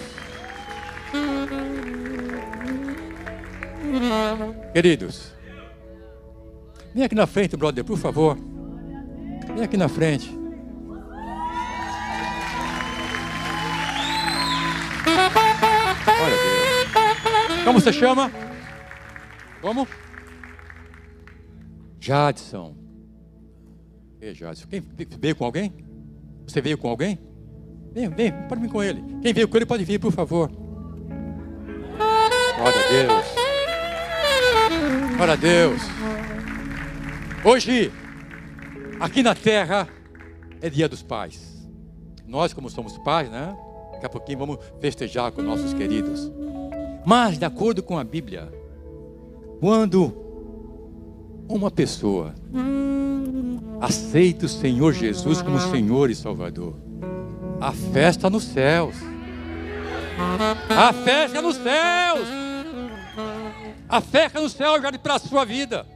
Queridos, 4.71 5.33
vem 6.93 7.05
aqui 7.05 7.15
na 7.15 7.25
frente, 7.25 7.57
brother, 7.57 7.83
por 7.83 7.97
favor. 7.97 8.37
Vem 9.55 9.63
aqui 9.63 9.77
na 9.77 9.89
frente. 9.89 10.37
Como 17.69 17.79
você 17.79 17.93
chama? 17.93 18.31
Como? 19.61 19.87
Jadson. 21.99 22.75
Ei, 24.19 24.33
Jadson. 24.33 24.67
Quem 24.67 24.83
veio 25.19 25.35
com 25.35 25.45
alguém? 25.45 25.71
Você 26.47 26.61
veio 26.61 26.79
com 26.79 26.89
alguém? 26.89 27.19
Vem, 27.93 28.09
vem, 28.09 28.31
pode 28.47 28.61
vir 28.61 28.71
com 28.71 28.81
ele. 28.81 29.03
Quem 29.21 29.33
veio 29.33 29.47
com 29.47 29.55
ele 29.55 29.67
pode 29.67 29.83
vir, 29.83 29.99
por 29.99 30.11
favor. 30.11 30.49
Glória 32.57 32.79
a 32.79 32.89
Deus. 32.89 33.25
Glória 35.15 35.33
a 35.33 35.37
Deus. 35.37 35.81
Hoje, 37.45 37.91
aqui 38.99 39.21
na 39.21 39.35
terra, 39.35 39.87
é 40.59 40.71
dia 40.71 40.89
dos 40.89 41.03
pais. 41.03 41.69
Nós, 42.25 42.51
como 42.51 42.67
somos 42.67 42.97
pais, 42.97 43.29
né? 43.29 43.55
Daqui 43.91 44.07
a 44.07 44.09
pouquinho 44.09 44.39
vamos 44.39 44.57
festejar 44.81 45.31
com 45.31 45.43
nossos 45.43 45.71
queridos. 45.71 46.31
Mas, 47.09 47.39
de 47.39 47.45
acordo 47.45 47.81
com 47.81 47.97
a 47.97 48.03
Bíblia, 48.03 48.53
quando 49.59 50.13
uma 51.47 51.71
pessoa 51.71 52.35
aceita 53.81 54.45
o 54.45 54.47
Senhor 54.47 54.93
Jesus 54.93 55.41
como 55.41 55.59
Senhor 55.59 56.11
e 56.11 56.15
Salvador, 56.15 56.75
a 57.59 57.71
festa 57.71 58.29
nos 58.29 58.43
céus. 58.43 58.95
A 60.69 60.93
festa 60.93 61.41
nos 61.41 61.55
céus. 61.55 62.27
A 63.89 64.01
festa 64.01 64.39
nos 64.39 64.51
céus 64.51 64.79
já 64.79 64.91
para 64.99 65.15
a 65.15 65.19
sua 65.19 65.43
vida. 65.43 65.87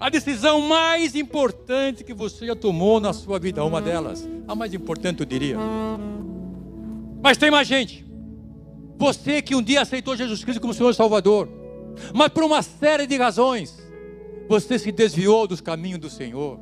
A 0.00 0.08
decisão 0.08 0.62
mais 0.62 1.14
importante 1.14 2.02
que 2.02 2.14
você 2.14 2.46
já 2.46 2.56
tomou 2.56 2.98
na 3.00 3.12
sua 3.12 3.38
vida, 3.38 3.62
uma 3.62 3.82
delas, 3.82 4.26
a 4.48 4.54
mais 4.54 4.72
importante 4.72 5.20
eu 5.20 5.26
diria. 5.26 5.58
Mas 7.22 7.36
tem 7.36 7.50
mais 7.50 7.68
gente. 7.68 8.07
Você 8.98 9.40
que 9.40 9.54
um 9.54 9.62
dia 9.62 9.82
aceitou 9.82 10.16
Jesus 10.16 10.42
Cristo 10.42 10.60
como 10.60 10.74
Senhor 10.74 10.90
e 10.90 10.94
Salvador, 10.94 11.48
mas 12.14 12.28
por 12.28 12.42
uma 12.42 12.62
série 12.62 13.06
de 13.06 13.16
razões, 13.16 13.78
você 14.48 14.78
se 14.78 14.90
desviou 14.90 15.46
dos 15.46 15.60
caminhos 15.60 16.00
do 16.00 16.10
Senhor. 16.10 16.58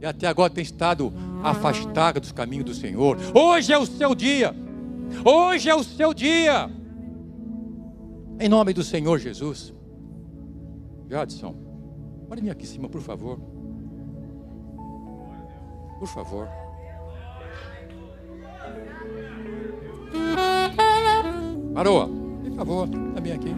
E 0.00 0.04
até 0.04 0.26
agora 0.26 0.52
tem 0.52 0.62
estado 0.62 1.12
afastado 1.42 2.20
dos 2.20 2.32
caminhos 2.32 2.66
do 2.66 2.74
Senhor. 2.74 3.16
Hoje 3.34 3.72
é 3.72 3.78
o 3.78 3.86
seu 3.86 4.14
dia. 4.14 4.54
Hoje 5.24 5.70
é 5.70 5.74
o 5.74 5.82
seu 5.82 6.12
dia. 6.12 6.70
Em 8.38 8.48
nome 8.48 8.74
do 8.74 8.82
Senhor 8.82 9.18
Jesus. 9.18 9.72
Jadson, 11.08 11.54
pode 12.28 12.42
vir 12.42 12.50
aqui 12.50 12.64
em 12.64 12.68
cima, 12.68 12.88
por 12.88 13.00
favor. 13.00 13.40
Por 15.98 16.08
favor. 16.08 16.48
Maroa, 21.76 22.08
por 22.08 22.56
favor, 22.56 22.88
também 22.88 23.34
aqui. 23.34 23.54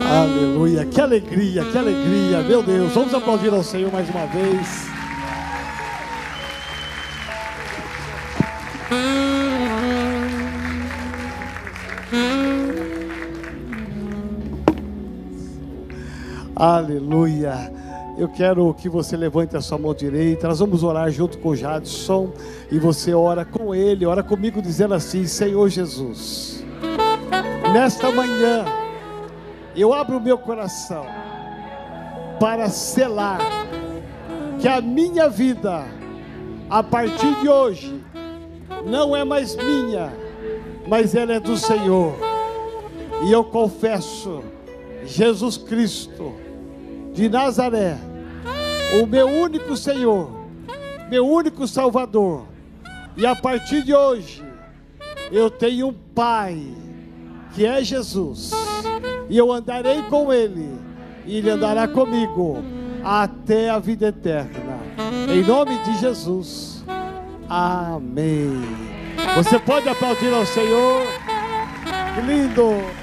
Aleluia, 0.00 0.84
que 0.84 1.00
alegria, 1.00 1.64
que 1.64 1.78
alegria, 1.78 2.42
meu 2.42 2.60
Deus. 2.60 2.92
Vamos 2.92 3.14
aplaudir 3.14 3.52
ao 3.54 3.62
Senhor 3.62 3.92
mais 3.92 4.10
uma 4.10 4.26
vez. 4.26 4.88
Aleluia. 16.56 17.72
Eu 18.18 18.28
quero 18.28 18.74
que 18.74 18.88
você 18.88 19.16
levante 19.16 19.56
a 19.56 19.60
sua 19.60 19.78
mão 19.78 19.94
direita. 19.94 20.48
Nós 20.48 20.58
vamos 20.58 20.82
orar 20.82 21.08
junto 21.12 21.38
com 21.38 21.50
o 21.50 21.56
Jadson. 21.56 22.32
E 22.72 22.78
você 22.80 23.14
ora 23.14 23.44
com 23.44 23.72
ele, 23.72 24.04
ora 24.04 24.24
comigo, 24.24 24.60
dizendo 24.60 24.94
assim: 24.94 25.24
Senhor 25.28 25.68
Jesus, 25.68 26.57
nesta 27.72 28.10
manhã, 28.10 28.64
eu 29.76 29.92
abro 29.92 30.16
o 30.16 30.20
meu 30.20 30.38
coração 30.38 31.06
para 32.40 32.68
selar 32.68 33.40
que 34.60 34.66
a 34.66 34.80
minha 34.80 35.28
vida, 35.28 35.84
a 36.68 36.82
partir 36.82 37.34
de 37.40 37.48
hoje, 37.48 38.02
não 38.86 39.14
é 39.14 39.24
mais 39.24 39.56
minha, 39.56 40.12
mas 40.86 41.14
ela 41.14 41.34
é 41.34 41.40
do 41.40 41.56
Senhor. 41.56 42.14
E 43.24 43.32
eu 43.32 43.44
confesso, 43.44 44.42
Jesus 45.04 45.56
Cristo 45.56 46.34
de 47.12 47.28
Nazaré, 47.28 47.98
o 49.02 49.06
meu 49.06 49.26
único 49.26 49.76
Senhor, 49.76 50.30
meu 51.10 51.26
único 51.26 51.66
Salvador. 51.66 52.46
E 53.16 53.26
a 53.26 53.34
partir 53.34 53.82
de 53.82 53.94
hoje, 53.94 54.44
eu 55.30 55.50
tenho 55.50 55.88
um 55.88 55.94
Pai, 56.14 56.60
que 57.58 57.66
é 57.66 57.82
Jesus, 57.82 58.52
e 59.28 59.36
eu 59.36 59.52
andarei 59.52 60.00
com 60.02 60.32
Ele, 60.32 60.78
e 61.26 61.38
Ele 61.38 61.50
andará 61.50 61.88
comigo 61.88 62.62
até 63.02 63.68
a 63.68 63.80
vida 63.80 64.06
eterna. 64.06 64.78
Em 65.28 65.42
nome 65.42 65.76
de 65.78 65.98
Jesus. 65.98 66.84
Amém. 67.48 68.62
Você 69.34 69.58
pode 69.58 69.88
aplaudir 69.88 70.32
ao 70.32 70.46
Senhor. 70.46 71.02
Que 72.14 72.20
lindo. 72.20 72.97